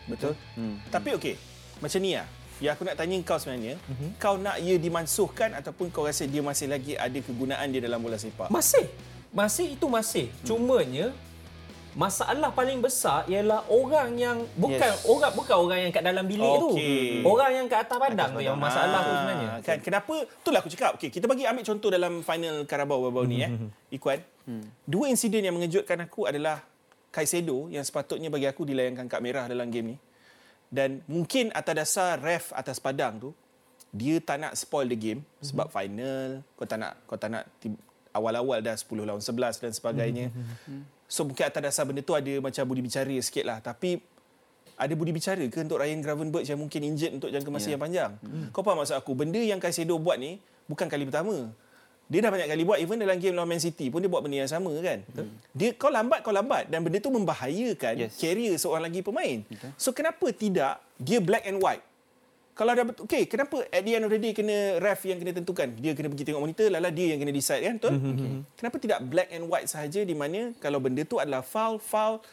[0.03, 0.35] Betul.
[0.59, 0.83] Hmm.
[0.91, 1.39] Tapi okey,
[1.79, 2.27] macam ni lah.
[2.59, 4.09] Yang aku nak tanya kau sebenarnya, mm-hmm.
[4.15, 8.15] kau nak ia dimansuhkan ataupun kau rasa dia masih lagi ada kegunaan dia dalam bola
[8.15, 8.47] sepak?
[8.47, 8.87] Masih.
[9.35, 10.31] Masih itu masih.
[10.31, 10.43] Hmm.
[10.47, 11.11] Cumanya
[11.95, 15.07] masalah paling besar ialah orang yang bukan yes.
[15.07, 16.59] Orang bukan orang yang kat dalam bilik Okey.
[16.59, 16.69] tu.
[17.23, 19.49] Orang yang kat atas padang tu yang masalah tu sebenarnya.
[19.63, 20.13] Kan kenapa?
[20.27, 20.91] Itulah aku cakap.
[20.99, 23.51] Okey, kita bagi ambil contoh dalam final Carabao baru-baru ni eh.
[23.95, 24.19] Ikuan.
[24.83, 26.61] Dua insiden yang mengejutkan aku adalah
[27.15, 29.97] Kaisedo yang sepatutnya bagi aku dilayangkan kad merah dalam game ni.
[30.67, 33.31] Dan mungkin atas dasar ref atas padang tu
[33.95, 37.47] dia tak nak spoil the game sebab final kau tak nak kau tak nak
[38.11, 40.35] awal-awal dah 10 lawan 11 dan sebagainya.
[41.05, 43.57] So mungkin atas dasar benda tu ada macam budi bicara sikit lah.
[43.61, 44.01] Tapi
[44.75, 47.73] ada budi bicara ke untuk Ryan Gravenberch yang mungkin injured untuk jangka masa yeah.
[47.77, 48.11] yang panjang?
[48.19, 48.47] Hmm.
[48.51, 49.15] Kau faham maksud aku?
[49.15, 51.53] Benda yang Kaisedo buat ni bukan kali pertama.
[52.05, 54.45] Dia dah banyak kali buat even dalam game lawan Man City pun dia buat benda
[54.45, 55.01] yang sama kan.
[55.15, 55.31] Hmm.
[55.55, 58.19] Dia kau lambat kau lambat dan benda tu membahayakan yes.
[58.19, 59.41] Career seorang lagi pemain.
[59.47, 59.71] Okay.
[59.79, 61.81] So kenapa tidak dia black and white?
[62.55, 65.35] Kalau dah betul, okay, kenapa at the end of the day kena ref yang kena
[65.35, 65.75] tentukan?
[65.75, 67.93] Dia kena pergi tengok monitor, lala dia yang kena decide kan, betul?
[67.99, 68.31] Okay.
[68.55, 72.23] Kenapa tidak black and white sahaja di mana kalau benda tu adalah foul, foul.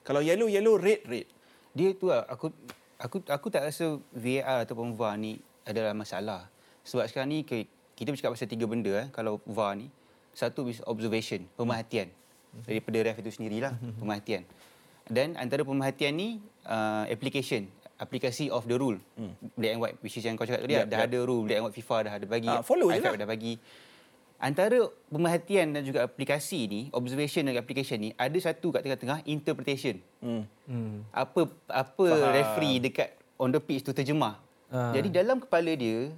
[0.00, 1.28] Kalau yellow, yellow, red, red.
[1.76, 2.48] Dia tu lah, aku
[2.96, 5.36] aku aku tak rasa VAR ataupun VAR ni
[5.68, 6.48] adalah masalah.
[6.88, 9.92] Sebab sekarang ni kita bercakap pasal tiga benda eh kalau VAR ni.
[10.32, 12.08] Satu is observation, pemerhatian.
[12.64, 14.48] Daripada ref itu sendirilah, pemerhatian.
[15.04, 16.28] Dan antara pemerhatian ni
[16.64, 17.68] uh, application,
[18.00, 18.96] aplikasi of the rule.
[19.54, 21.08] Black and white which is yang kau cakap tadi Yep, dah yep.
[21.12, 22.48] ada rule black and white FIFA dah ada bagi.
[22.48, 23.20] Ah, follow je IFAB lah.
[23.20, 23.54] dah bagi.
[24.40, 24.78] Antara
[25.12, 31.04] pemerhatian dan juga aplikasi ni, observation dan application ni ada satu kat tengah-tengah interpretation Hmm.
[31.12, 32.32] apa apa Faham.
[32.32, 34.40] Referee dekat on the pitch tu terjemah.
[34.72, 34.96] Ah.
[34.96, 36.08] Jadi dalam kepala dia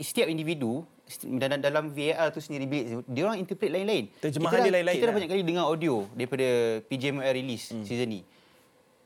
[0.00, 0.84] setiap individu
[1.20, 4.08] dalam dalam VAR tu sendiri bilik dia orang interpret lain-lain.
[4.16, 5.16] Terjemahan kita dah, dia lain-lain Kita dah lah.
[5.16, 6.46] banyak kali dengar audio daripada
[6.88, 7.84] PJML release hmm.
[7.84, 8.20] season ni.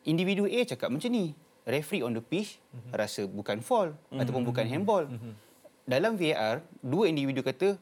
[0.06, 1.34] Individu A cakap macam ni.
[1.66, 2.94] Referee on the pitch hmm.
[2.94, 4.22] rasa bukan foul hmm.
[4.22, 5.10] ataupun bukan handball.
[5.10, 5.34] Hmm.
[5.82, 7.74] Dalam VAR dua individu kata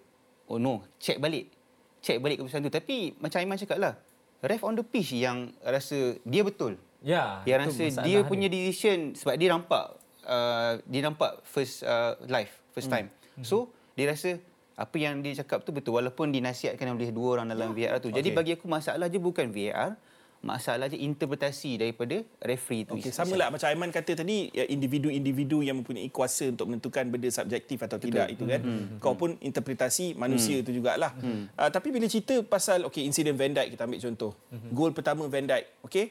[0.49, 1.53] oh no, check balik.
[2.01, 3.95] Check balik keputusan tu tapi macam Aiman cakap lah
[4.45, 6.77] ref on the pitch yang rasa dia betul.
[7.05, 7.41] Ya.
[7.45, 12.53] Dia itu rasa dia punya decision sebab dia nampak uh, dia nampak first uh, live,
[12.77, 13.09] first time.
[13.41, 14.41] So dia rasa
[14.75, 18.11] apa yang dia cakap tu betul walaupun dinasihatkan oleh dua orang dalam VAR tu.
[18.12, 18.37] Jadi Okay.
[18.37, 19.97] bagi aku masalah je bukan VAR.
[20.45, 23.01] Masalah je interpretasi daripada referee tu.
[23.01, 27.32] Okey, sama lah macam Aiman kata tadi ya, individu-individu yang mempunyai kuasa untuk menentukan benda
[27.32, 28.61] subjektif atau tidak itu kan.
[28.61, 29.01] Hmm.
[29.01, 31.16] Kau pun interpretasi manusia itu jugalah.
[31.16, 31.49] Hmm.
[31.57, 34.36] Uh, tapi bila cerita pasal okey insiden Van Dijk kita ambil contoh.
[34.53, 34.68] Hmm.
[34.76, 36.07] Gol pertama Van Dijk, okey.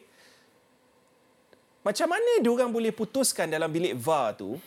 [1.85, 4.57] Macam mana dia orang boleh putuskan dalam bilik VAR tu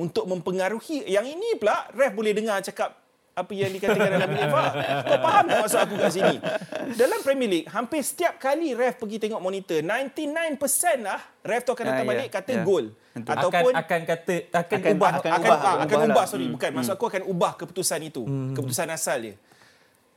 [0.00, 2.99] untuk mempengaruhi yang ini pula ref boleh dengar cakap
[3.40, 4.70] apa yang dikatakan dalam VAR.
[5.02, 6.36] Kau faham tak maksud aku kat sini?
[6.92, 10.60] Dalam Premier League, hampir setiap kali ref pergi tengok monitor, 99%
[11.00, 12.10] lah ref tu akan datang Ah, ya.
[12.12, 12.62] balik kata Ya.
[12.62, 12.86] gol.
[13.10, 13.32] Betul.
[13.32, 16.14] Ataupun akan akan kata akan, Akan- ubah akan, akan akan, ubah, ubah, akan ubah ubah,
[16.16, 16.26] lah.
[16.26, 18.22] sorry bukan maksud aku akan ubah keputusan itu
[18.54, 19.34] keputusan asal dia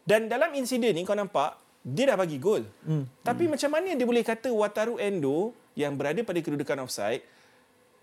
[0.04, 2.62] dan dalam insiden ni kau nampak dia dah bagi gol
[3.20, 7.26] tapi macam mana dia boleh kata Wataru Endo yang berada pada kedudukan offside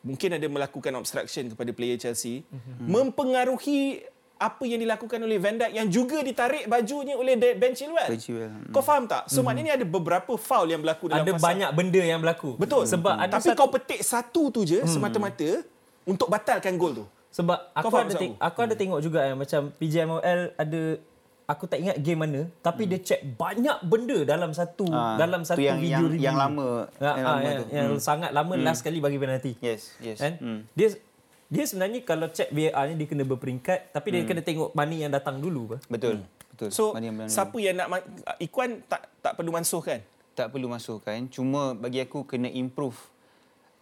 [0.03, 2.43] mungkin ada melakukan obstruction kepada player Chelsea
[2.83, 4.03] mempengaruhi
[4.41, 8.09] apa yang dilakukan oleh Van Dijk yang juga ditarik bajunya oleh Ben Chilwell.
[8.09, 8.73] Ben Chilwell, hmm.
[8.73, 9.29] Kau faham tak?
[9.29, 12.57] So maknanya ada beberapa foul yang berlaku dalam ada fasa banyak benda yang berlaku.
[12.57, 12.89] Betul.
[12.89, 15.61] Sebab ada Tapi satu, kau petik satu tu je semata-mata
[16.03, 17.07] untuk batalkan gol tu.
[17.31, 18.43] sebab aku faham ada maksud teng- aku?
[18.43, 20.23] aku ada tengok juga eh, macam PJMOL
[20.53, 20.83] ada
[21.47, 25.49] aku tak ingat game mana tapi dia check banyak benda dalam satu Ah, dalam tu
[25.49, 26.25] satu yang- video yang- review.
[26.25, 27.65] yang lama- Ya, yang ah, lama yang, tu.
[27.71, 29.55] yang sangat lama last kali bagi penalti.
[29.61, 30.19] Yes, yes.
[30.19, 30.33] Kan?
[30.39, 30.61] Hmm.
[30.73, 30.91] Dia
[31.51, 35.11] dia sebenarnya kalau check VAR ni dia kena berperingkat tapi dia kena tengok mana yang
[35.11, 35.77] datang dulu apa.
[35.91, 36.23] Betul.
[36.55, 36.71] Betul.
[36.71, 38.07] So Mana yang siapa yang nak
[38.39, 40.01] Ikuan tak tak perlu mansuh kan?
[40.41, 42.97] tak perlu masukkan cuma bagi aku kena improve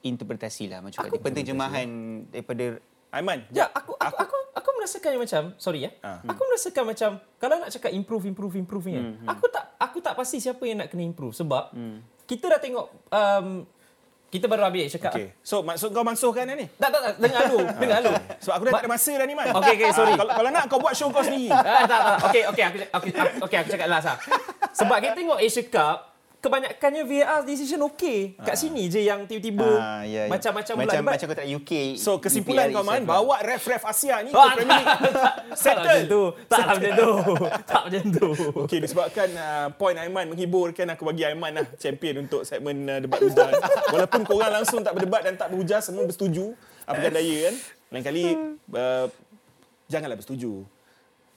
[0.02, 1.86] interpretasi lah macam tadi penterjemahan
[2.34, 5.96] daripada Aiman, Ya, aku aku aku, aku merasakan yang macam sorry ya.
[6.04, 6.20] Ah.
[6.28, 7.10] Aku merasakan macam
[7.40, 9.00] kalau nak cakap improve improve improve ni.
[9.00, 11.72] Hmm, kan, Aku tak aku tak pasti siapa yang nak kena improve sebab
[12.28, 13.64] kita dah tengok um,
[14.28, 15.16] kita baru habis cakap.
[15.16, 15.32] Okey.
[15.40, 16.68] So maksud kau mansuhkan ni?
[16.76, 18.18] Tak tak tak dengar dulu, dengar dulu.
[18.44, 19.46] Sebab aku dah tak ada masa dah ni Man.
[19.56, 20.12] Okey, okey, sorry.
[20.12, 21.48] Ah, kalau, kalau nak kau buat show kau sendiri.
[21.48, 22.16] Ah, tak, tak.
[22.28, 24.16] Okey, okey, aku okey, aku, aku cakap last ah.
[24.76, 26.07] Sebab kita tengok Asia Cup,
[26.38, 28.38] kebanyakannya VAR decision okey.
[28.38, 30.30] Kat sini je yang tiba-tiba Ah, ya, ya.
[30.30, 30.84] macam-macam pula.
[30.84, 33.06] macam But- macam kau tak UK So kesimpulan kau itself lah.
[33.12, 34.86] bawa ref-ref Asia ni ke Ah, Premier League.
[35.18, 36.02] tak macam Settle.
[36.06, 36.22] tu.
[36.46, 37.10] Tak macam tu.
[37.64, 38.28] Tak macam tu.
[38.64, 43.18] Okey, disebabkan uh, point Aiman menghiburkan aku bagi Aiman lah champion untuk segmen uh, debat
[43.18, 43.50] hujan.
[43.94, 46.54] Walaupun korang langsung tak berdebat dan tak berhujah, semua bersetuju.
[46.84, 47.54] Apa daya kan?
[47.90, 48.24] Lain kali
[48.72, 49.06] uh,
[49.86, 50.62] janganlah bersetuju.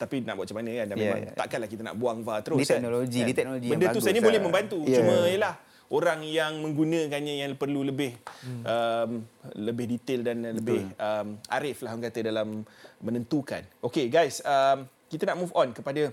[0.02, 0.86] Tapi nak buat macam mana kan?
[0.88, 1.32] Dan Ya, memang ya.
[1.38, 2.76] takkanlah kita nak buang VAR terus Dia kan?
[2.76, 4.26] teknologi, dia teknologi yang Benda tu saya ni lah.
[4.26, 4.78] boleh membantu.
[4.84, 4.98] Ya.
[4.98, 5.54] Cuma yalah
[5.88, 8.64] orang yang menggunakannya yang perlu lebih Hmm.
[8.64, 9.10] um,
[9.54, 12.48] lebih detail dan lebih um, arif lah orang kata dalam
[12.98, 13.62] menentukan.
[13.84, 16.10] Okay guys, um, kita nak move on kepada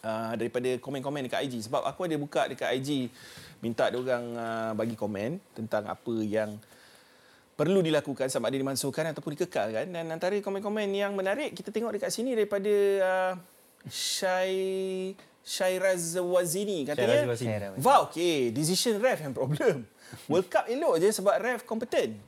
[0.00, 3.12] uh, daripada komen-komen dekat IG sebab aku ada buka dekat IG
[3.58, 6.56] minta dia orang uh, bagi komen tentang apa yang
[7.54, 12.10] perlu dilakukan sama ada dimansuhkan ataupun dikekalkan dan antara komen-komen yang menarik kita tengok dekat
[12.10, 13.32] sini daripada uh,
[13.86, 17.54] Syai Syairaz Wazini katanya Syairaz Wazini.
[17.78, 19.86] VAR okey decision ref yang problem.
[20.30, 22.18] World Cup elok je sebab ref kompeten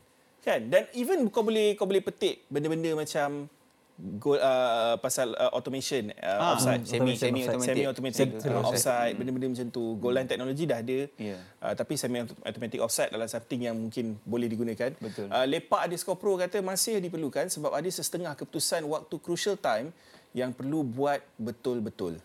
[0.47, 0.63] kan?
[0.71, 3.51] Dan even kau boleh kau boleh petik benda-benda macam
[3.97, 6.85] goal uh, pasal uh, automation uh, offside.
[6.85, 8.17] semi semi automatic semi automatic.
[8.17, 8.77] Semi- uh, offside.
[8.77, 9.85] offside benda-benda macam tu.
[9.97, 10.99] Goal line teknologi dah ada.
[11.17, 11.39] Ya.
[11.65, 14.93] uh, tapi semi automatic offside adalah something yang mungkin boleh digunakan.
[15.01, 15.33] Betul.
[15.33, 19.91] uh, lepak ada score pro kata masih diperlukan sebab ada setengah keputusan waktu crucial time
[20.37, 22.21] yang perlu buat betul-betul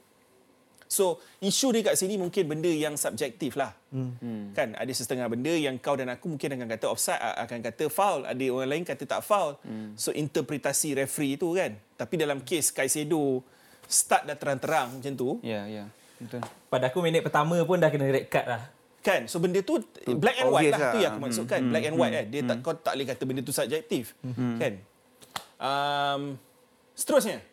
[0.92, 3.72] So, isu dia kat sini mungkin benda yang subjektif lah.
[3.96, 4.52] Hmm.
[4.52, 8.28] Kan, ada setengah benda yang kau dan aku mungkin akan kata offside, akan kata foul.
[8.28, 9.56] Ada orang lain kata tak foul.
[9.64, 9.96] Hmm.
[9.96, 11.80] So, interpretasi referee tu kan.
[11.96, 13.40] Tapi dalam kes Kaisedo,
[13.88, 15.40] start dah terang-terang macam tu.
[15.40, 15.88] ya ya
[16.22, 18.64] betul Pada aku minit pertama pun dah kena red card lah.
[19.02, 20.92] Kan, so benda tu black and white obvious lah.
[20.94, 21.02] Tu lah.
[21.02, 21.60] yang aku maksudkan.
[21.72, 22.26] Black and white kan.
[22.30, 24.14] Dia tak, kau tak boleh kata benda tu subjektif.
[24.60, 24.74] Kan.
[25.58, 26.22] Um,
[26.94, 27.51] seterusnya.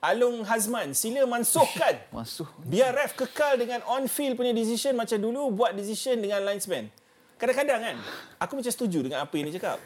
[0.00, 2.00] Alung Hazman, sila mansuhkan.
[2.16, 6.88] masuk Biar ref kekal dengan on-field punya decision macam dulu buat decision dengan linesman.
[7.36, 7.96] Kadang-kadang kan,
[8.40, 9.76] aku macam setuju dengan apa yang dia cakap.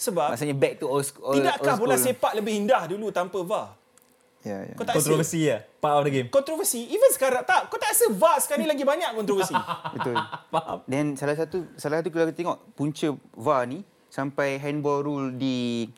[0.00, 3.68] Sebab maksudnya back to old school tidakkah old bola sepak lebih indah dulu tanpa VAR?
[4.44, 5.00] ya ya Kau tak?
[5.00, 5.60] Kontroversi lah.
[5.80, 6.28] Part of the game.
[6.28, 6.80] Kontroversi.
[6.92, 7.72] Even sekarang tak.
[7.72, 9.56] Kau tak rasa VAR sekarang ni lagi banyak kontroversi?
[9.96, 10.16] betul
[10.52, 10.78] Faham.
[10.84, 13.80] dan salah satu salah satu kalau kita tengok punca VAR ni
[14.12, 15.88] sampai handball rule di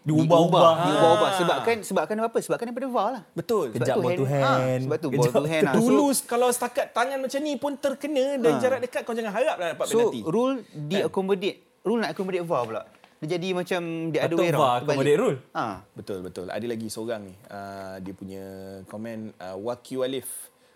[0.00, 0.62] Diubah-ubah.
[0.82, 3.68] diubah-ubah sebabkan sebabkan apa sebabkan daripada VAR lah Betul.
[3.68, 4.56] Sebab Kejap tu ball to hand- hand.
[4.56, 5.74] Ah, sebab tu ball Kejap to hand lah.
[5.74, 8.60] Dulu So, kalau setakat tangan macam ni pun terkena dan Ha.
[8.60, 10.20] jarak dekat kau jangan harap lah dapat so penalti.
[10.24, 12.82] rule di accommodate rule nak accommodate VAR pula.
[13.20, 14.80] Dia jadi macam dia ada way VAR round.
[14.82, 15.38] accommodate rule.
[15.52, 15.64] Ha.
[15.92, 16.46] Betul betul.
[16.48, 17.34] Ada lagi seorang ni.
[17.46, 18.44] Uh, dia punya
[18.86, 20.28] komen uh, Waki Alif.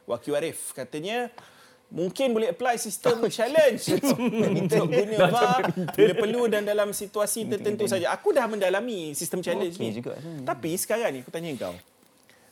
[0.05, 1.33] Waki Arif katanya
[1.95, 3.87] mungkin boleh apply sistem challenge
[4.67, 5.63] untuk guna VAR
[5.95, 8.11] bila perlu dan dalam situasi tertentu saja.
[8.11, 10.03] Aku dah mendalami sistem challenge Okey ni.
[10.03, 10.19] juga.
[10.19, 10.43] Hmm.
[10.43, 11.75] Tapi sekarang ni aku tanya kau.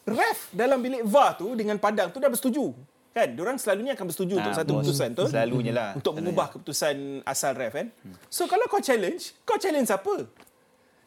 [0.07, 2.71] Ref dalam bilik VAR tu dengan padang tu dah bersetuju.
[3.13, 3.37] Kan?
[3.37, 5.25] Diorang selalunya akan bersetuju untuk satu keputusan tu.
[5.29, 5.91] Selalunya lah.
[5.99, 7.93] Untuk mengubah keputusan asal ref kan.
[8.33, 10.25] So kalau kau challenge, kau challenge siapa?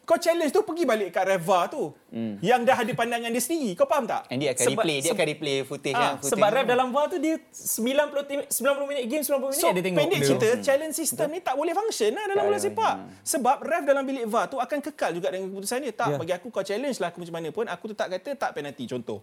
[0.06, 1.90] Kau challenge tu pergi balik kat ref VAR tu.
[2.38, 3.74] Yang dah ada pandangan dia sendiri.
[3.74, 4.22] Kau faham tak?
[4.30, 6.86] And dia akan Sebab- replay, dia akan replay footage Ah, yang footage Sebab ref dalam
[6.88, 9.98] VAR tu dia 90 tim- 90 minit game 90 minit So, dia tengok.
[9.98, 12.94] pendek cerita, challenge system ni tak boleh function lah dalam bola sepak.
[13.20, 15.92] Sebab ref dalam bilik VAR tu akan kekal juga dengan keputusan dia.
[15.92, 16.16] Tak, Ya.
[16.16, 19.18] bagi aku kau challenge lah aku macam mana pun, aku tetap kata tak penalti contoh.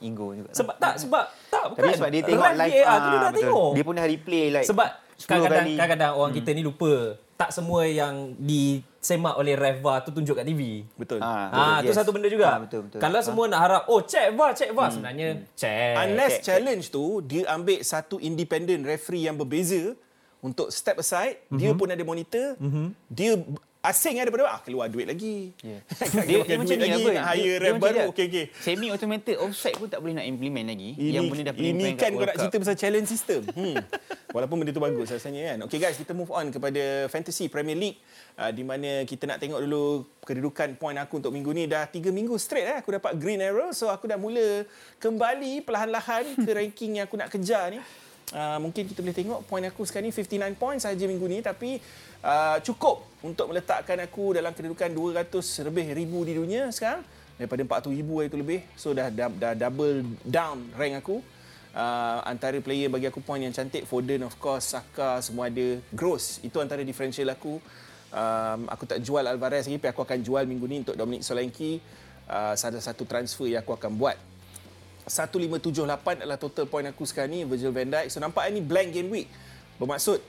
[0.00, 0.48] Ego juga.
[0.50, 1.78] Sebab tak sebab tak bukan.
[1.78, 3.38] Tapi sebab dia tengok live VAR tu ah, dia dah betul.
[3.38, 3.70] tengok.
[3.70, 6.38] Dia pun dah replay like Sebab 10 kadang-kadang kadang-kadang orang Hmm.
[6.40, 6.90] kita ni lupa
[7.42, 10.86] tak semua yang disemak oleh ref VAR tu tunjuk kat TV.
[10.94, 11.18] Betul.
[11.18, 11.98] Ah, betul, tu yes.
[11.98, 12.46] satu benda juga.
[12.54, 12.98] Ah, betul, betul.
[13.02, 14.94] Kalau semua nak harap, oh check VAR, check VAR.
[14.94, 15.94] Sebenarnya check.
[15.98, 19.98] Unless check, challenge tu dia ambil satu independent referee yang berbeza
[20.38, 22.54] untuk step aside, dia pun ada monitor,
[23.10, 23.38] dia
[23.82, 25.50] asing lah daripada ah keluar duit lagi.
[25.58, 25.82] Yeah.
[26.30, 28.00] dia, dia macam ni lagi nak hire ref baru.
[28.14, 28.44] Okey okey.
[28.62, 30.94] Semi automated offside pun tak boleh nak implement lagi.
[30.94, 33.40] Ini, yang benda dah pernah ini implement kan kau nak cerita pasal challenge system.
[33.50, 33.76] Hmm.
[34.38, 35.58] Walaupun benda tu bagus rasanya kan.
[35.66, 37.98] Okay guys, kita move on kepada Fantasy Premier League.
[38.38, 41.66] Uh, di mana kita nak tengok dulu kedudukan poin aku untuk minggu ni.
[41.66, 43.74] Dah 3 minggu straight eh, aku dapat green arrow.
[43.74, 44.62] So aku dah mula
[45.02, 47.82] kembali perlahan-lahan ke ranking yang aku nak kejar ni.
[48.32, 51.76] Uh, mungkin kita boleh tengok poin aku sekarang ni 59 poin sahaja minggu ni tapi
[52.24, 57.04] uh, cukup untuk meletakkan aku dalam kedudukan 200 lebih ribu di dunia sekarang
[57.36, 58.60] daripada 400 ribu itu lebih.
[58.72, 61.20] So dah, dah dah double down rank aku.
[61.72, 65.80] Uh, antara player bagi aku poin yang cantik Foden of course Saka semua ada.
[65.92, 67.60] Gross itu antara differential aku.
[68.12, 71.80] Um, aku tak jual Alvarez lagi tapi aku akan jual minggu ni untuk Dominic Solanke.
[72.28, 74.16] Uh, salah satu transfer yang aku akan buat
[75.06, 78.06] 1578 adalah total point aku sekarang ni Virgil van Dijk.
[78.10, 79.28] So nampak ni blank game week.
[79.78, 80.22] Bermaksud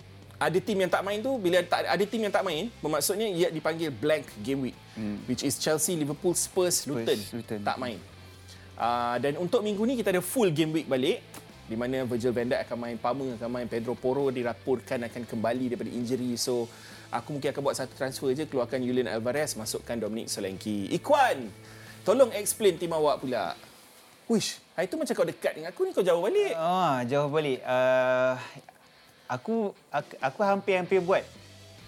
[0.43, 3.47] ada tim yang tak main tu bila tak ada tim yang tak main bermaksudnya ia
[3.47, 5.24] dipanggil blank game week hmm.
[5.30, 7.59] which is Chelsea, Liverpool, Spurs, Luton, Luton.
[7.63, 7.97] tak main.
[8.74, 11.21] Uh, dan untuk minggu ni kita ada full game week balik
[11.63, 15.71] di mana Virgil van Dijk akan main, Palmer akan main, Pedro Porro dilaporkan akan kembali
[15.71, 16.36] daripada injury.
[16.36, 16.67] So
[17.07, 20.91] aku mungkin akan buat satu transfer je keluarkan Julian Alvarez masukkan Dominic Solanke.
[20.91, 21.47] Ikwan,
[22.03, 23.55] tolong explain tim awak pula.
[24.26, 26.53] Wish, hari tu macam kau dekat dengan aku ni kau jauh balik.
[26.53, 27.59] Ah, jauh balik.
[27.61, 28.34] Uh,
[29.28, 29.76] aku,
[30.17, 31.24] aku hampir-hampir buat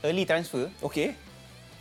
[0.02, 0.68] early transfer.
[0.80, 1.16] Okey.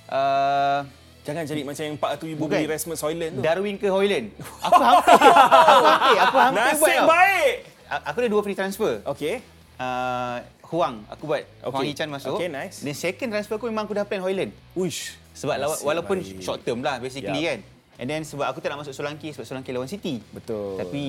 [0.07, 0.87] Uh,
[1.25, 2.53] Jangan cari macam yang 400 ribu Bukan.
[2.55, 3.41] beli Rasmus Hoyland tu.
[3.41, 4.29] Darwin ke Hoyland.
[4.69, 5.17] Aku hampir.
[5.17, 6.17] aku hampir.
[6.21, 7.09] Aku hampir buat Nasib tau.
[7.09, 7.55] baik.
[7.87, 8.93] A- Aku ada dua free transfer.
[9.05, 9.41] Okey.
[9.75, 11.43] Uh, Huang aku buat.
[11.63, 11.73] Okey.
[11.73, 12.37] Huang Hichan masuk.
[12.37, 12.85] Okey, nice.
[12.85, 14.53] Dan second transfer aku memang aku dah plan Hoyland.
[14.75, 15.17] Wish.
[15.33, 16.45] Sebab Nasib walaupun baik.
[16.45, 17.49] short term lah basically Yup.
[17.49, 17.59] kan.
[17.95, 20.19] And then sebab aku tak nak masuk Solanke sebab Solanke lawan City.
[20.29, 20.75] Betul.
[20.77, 21.05] Tapi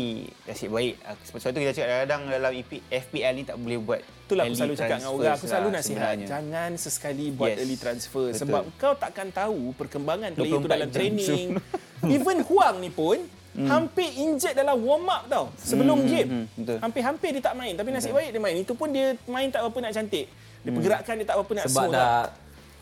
[0.46, 0.94] nasib baik.
[1.02, 4.54] Aku- Sebab tu kita cakap kadang-kadang dalam EP, FPL ni tak boleh buat Itulah aku
[4.56, 5.34] selalu cakap dengan orang.
[5.34, 5.86] Aku selalu lah nasihat.
[5.88, 6.28] sebenarnya.
[6.28, 7.58] Jangan sesekali buat Yes.
[7.60, 8.26] early transfer.
[8.28, 8.40] Betul.
[8.40, 11.48] Sebab kau takkan tahu perkembangan player tu 24 dalam jam training.
[12.16, 13.18] Even Huang ni pun
[13.56, 15.46] hampir injet dalam warm up tau.
[15.58, 16.28] Sebelum game.
[16.28, 16.78] hmm, betul.
[16.84, 17.74] Hampir-hampir dia tak main.
[17.74, 18.56] Tapi nasib baik dia main.
[18.56, 20.28] Itu pun dia main tak apa nak cantik.
[20.62, 22.26] Dia pergerakan dia tak apa nak Sebab smooth dah lah.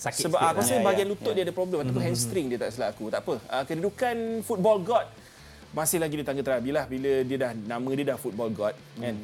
[0.04, 0.66] Sakit Sebab sikit aku lah.
[0.68, 3.06] rasa Ya, bahagian ya, lutut dia ada problem ataupun hamstring dia tak silap aku.
[3.08, 3.36] Tak apa.
[3.48, 5.08] Uh, kedudukan football god
[5.74, 9.16] masih lagi di tangga terapi lah bila dia dah nama dia dah football god kan.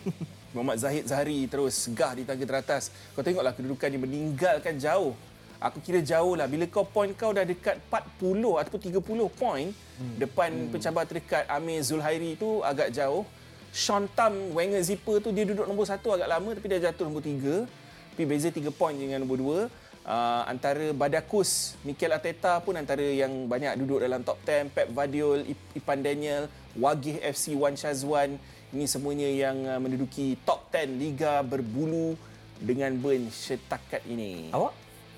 [0.52, 2.92] Muhammad Zahid Zahari terus gah di tangga teratas.
[3.16, 5.16] Kau tengoklah kedudukan dia meninggalkan jauh.
[5.62, 6.50] Aku kira jauh lah.
[6.50, 10.16] Bila kau point kau dah dekat 40 ataupun 30 point hmm.
[10.18, 10.70] depan hmm.
[10.74, 13.24] pencabar terdekat Amir Zulhairi tu agak jauh.
[13.72, 17.24] Sean Tam Wenger Zipper tu dia duduk nombor satu agak lama tapi dia jatuh nombor
[17.24, 17.64] tiga.
[18.12, 19.58] Tapi beza 3 point dengan nombor dua.
[20.02, 24.74] Uh, antara Badakus, Mikel Arteta pun antara yang banyak duduk dalam top 10.
[24.74, 28.34] Pep Guardiola, Ip- Ipan Daniel, Wagih FC, Wan Shazwan.
[28.74, 32.18] Ini semuanya yang uh, menduduki top 10 Liga berbulu
[32.58, 34.50] dengan Burn setakat ini.
[34.50, 34.72] Awak?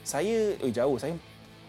[0.05, 1.16] Saya oh jauh saya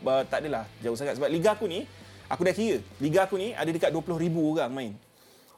[0.04, 1.88] uh, tak adalah jauh sangat sebab liga aku ni
[2.28, 2.84] aku dah kira.
[3.00, 4.92] Liga aku ni ada dekat 20,000 orang main.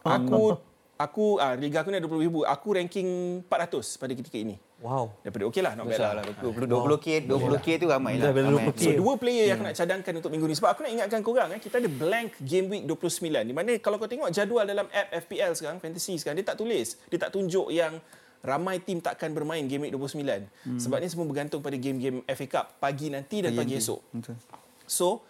[0.05, 0.62] Aku
[0.97, 2.53] aku ah liga aku ni ada 20,000.
[2.53, 3.10] Aku ranking
[3.49, 4.62] 400 pada ketika ini.
[4.78, 5.09] Wow.
[5.25, 6.23] Daripada okey lah, not bad lah.
[6.38, 8.30] 20k 20k tu ramai lah.
[8.30, 8.69] Ramai.
[8.69, 8.82] 20K.
[8.86, 11.49] So dua player yang aku nak cadangkan untuk minggu ni sebab aku nak ingatkan korang
[11.57, 15.09] eh kita ada blank game week 29 di mana kalau kau tengok jadual dalam app
[15.25, 17.97] FPL sekarang fantasy sekarang dia tak tulis dia tak tunjuk yang
[18.45, 20.78] ramai tim takkan bermain game week 29 hmm.
[20.78, 24.38] sebab ni semua bergantung pada game-game FA Cup pagi nanti dan pagi esok Betul.
[24.86, 25.25] So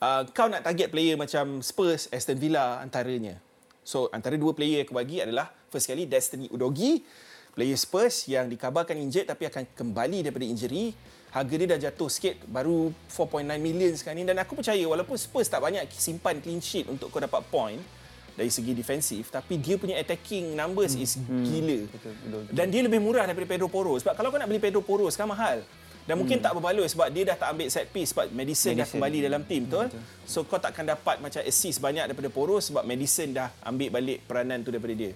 [0.00, 3.38] uh, kau nak target player macam Spurs, Aston Villa antaranya.
[3.84, 7.04] So antara dua player yang aku bagi adalah first kali Destiny Udogi,
[7.60, 10.96] player Spurs yang dikabarkan injured tapi akan kembali daripada injury.
[11.28, 15.44] Harga dia dah jatuh sikit baru 4.9 million sekarang ni dan aku percaya walaupun Spurs
[15.52, 17.76] tak banyak simpan clean sheet untuk kau dapat point
[18.32, 21.84] dari segi defensif tapi dia punya attacking numbers is gila.
[22.48, 25.36] Dan dia lebih murah daripada Pedro Porro sebab kalau kau nak beli Pedro Porro sekarang
[25.36, 25.60] mahal.
[26.08, 28.96] Dan mungkin tak berbaloi sebab dia dah tak ambil set piece sebab Madison, dah Madison.
[28.96, 29.92] kembali dalam tim betul.
[30.24, 34.64] So kau takkan dapat macam assist banyak daripada Porro sebab Madison dah ambil balik peranan
[34.64, 35.12] tu daripada dia.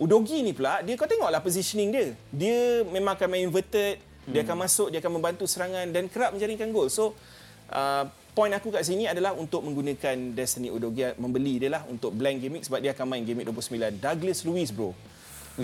[0.00, 2.16] Udogi ni pula, dia kau tengoklah positioning dia.
[2.32, 6.72] Dia memang akan main inverted, dia akan masuk, dia akan membantu serangan dan kerap menjaringkan
[6.72, 6.88] gol.
[6.88, 7.12] So,
[7.68, 12.40] uh, point aku kat sini adalah untuk menggunakan Destiny Udogi membeli dia lah untuk blank
[12.40, 14.00] week sebab dia akan main week 29.
[14.00, 14.96] Douglas Luiz bro.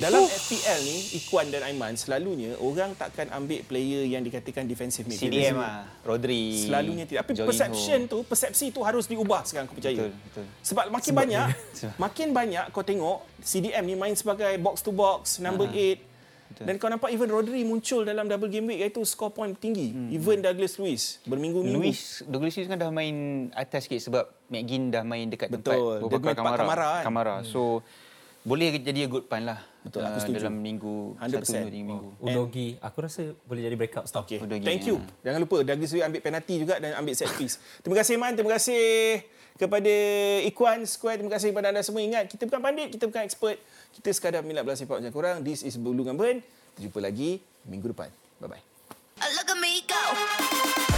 [0.02, 5.52] Dalam FPL ni, Ikuan dan Aiman selalunya orang takkan ambil player yang dikatakan defensive midfielder.
[5.52, 5.88] CDM lah.
[6.04, 6.68] Rodri.
[6.68, 7.26] Selalunya tidak.
[7.26, 7.50] Tapi Jorginho.
[7.50, 10.08] perception tu, persepsi tu harus diubah sekarang aku percaya.
[10.08, 10.44] Betul, betul.
[10.62, 11.46] Sebab makin Sebab banyak,
[12.04, 16.16] makin banyak kau tengok CDM ni main sebagai box to box, number 8.
[16.56, 19.92] Dan kau nampak even Rodri muncul dalam double game week iaitu score point tinggi.
[19.92, 20.08] Hmm.
[20.08, 21.84] Even Douglas Luiz berminggu-minggu.
[21.84, 26.00] Luis Douglas Luiz kan dah main atas sikit sebab McGinn dah main dekat Betul.
[26.00, 27.02] tempat Dia main tempat Kamara kan?
[27.04, 27.36] Kamara.
[27.44, 27.84] So
[28.46, 29.58] boleh jadi a good punt lah.
[29.82, 30.36] Betul, aku uh, setuju.
[30.46, 31.42] Dalam minggu 100%.
[31.42, 32.08] satu tiga minggu.
[32.22, 34.22] Udogi, aku rasa boleh jadi backup stop.
[34.30, 34.38] Okay.
[34.38, 35.02] Udogi, Thank you.
[35.02, 35.30] ya.
[35.30, 37.58] Jangan lupa Douglas Luiz ambil penalti juga dan ambil set piece.
[37.82, 38.82] terima kasih Man, terima kasih
[39.58, 39.94] kepada
[40.46, 42.06] Ikuan Square, terima kasih kepada anda semua.
[42.06, 43.58] Ingat, kita bukan pandit, kita bukan expert.
[43.98, 45.36] Kita sekadar minat belah sepak macam korang.
[45.42, 46.38] This is Bulu dengan Ben.
[46.78, 48.14] Kita jumpa lagi minggu depan.
[48.38, 48.62] Bye-bye.
[49.34, 50.95] Look at me go.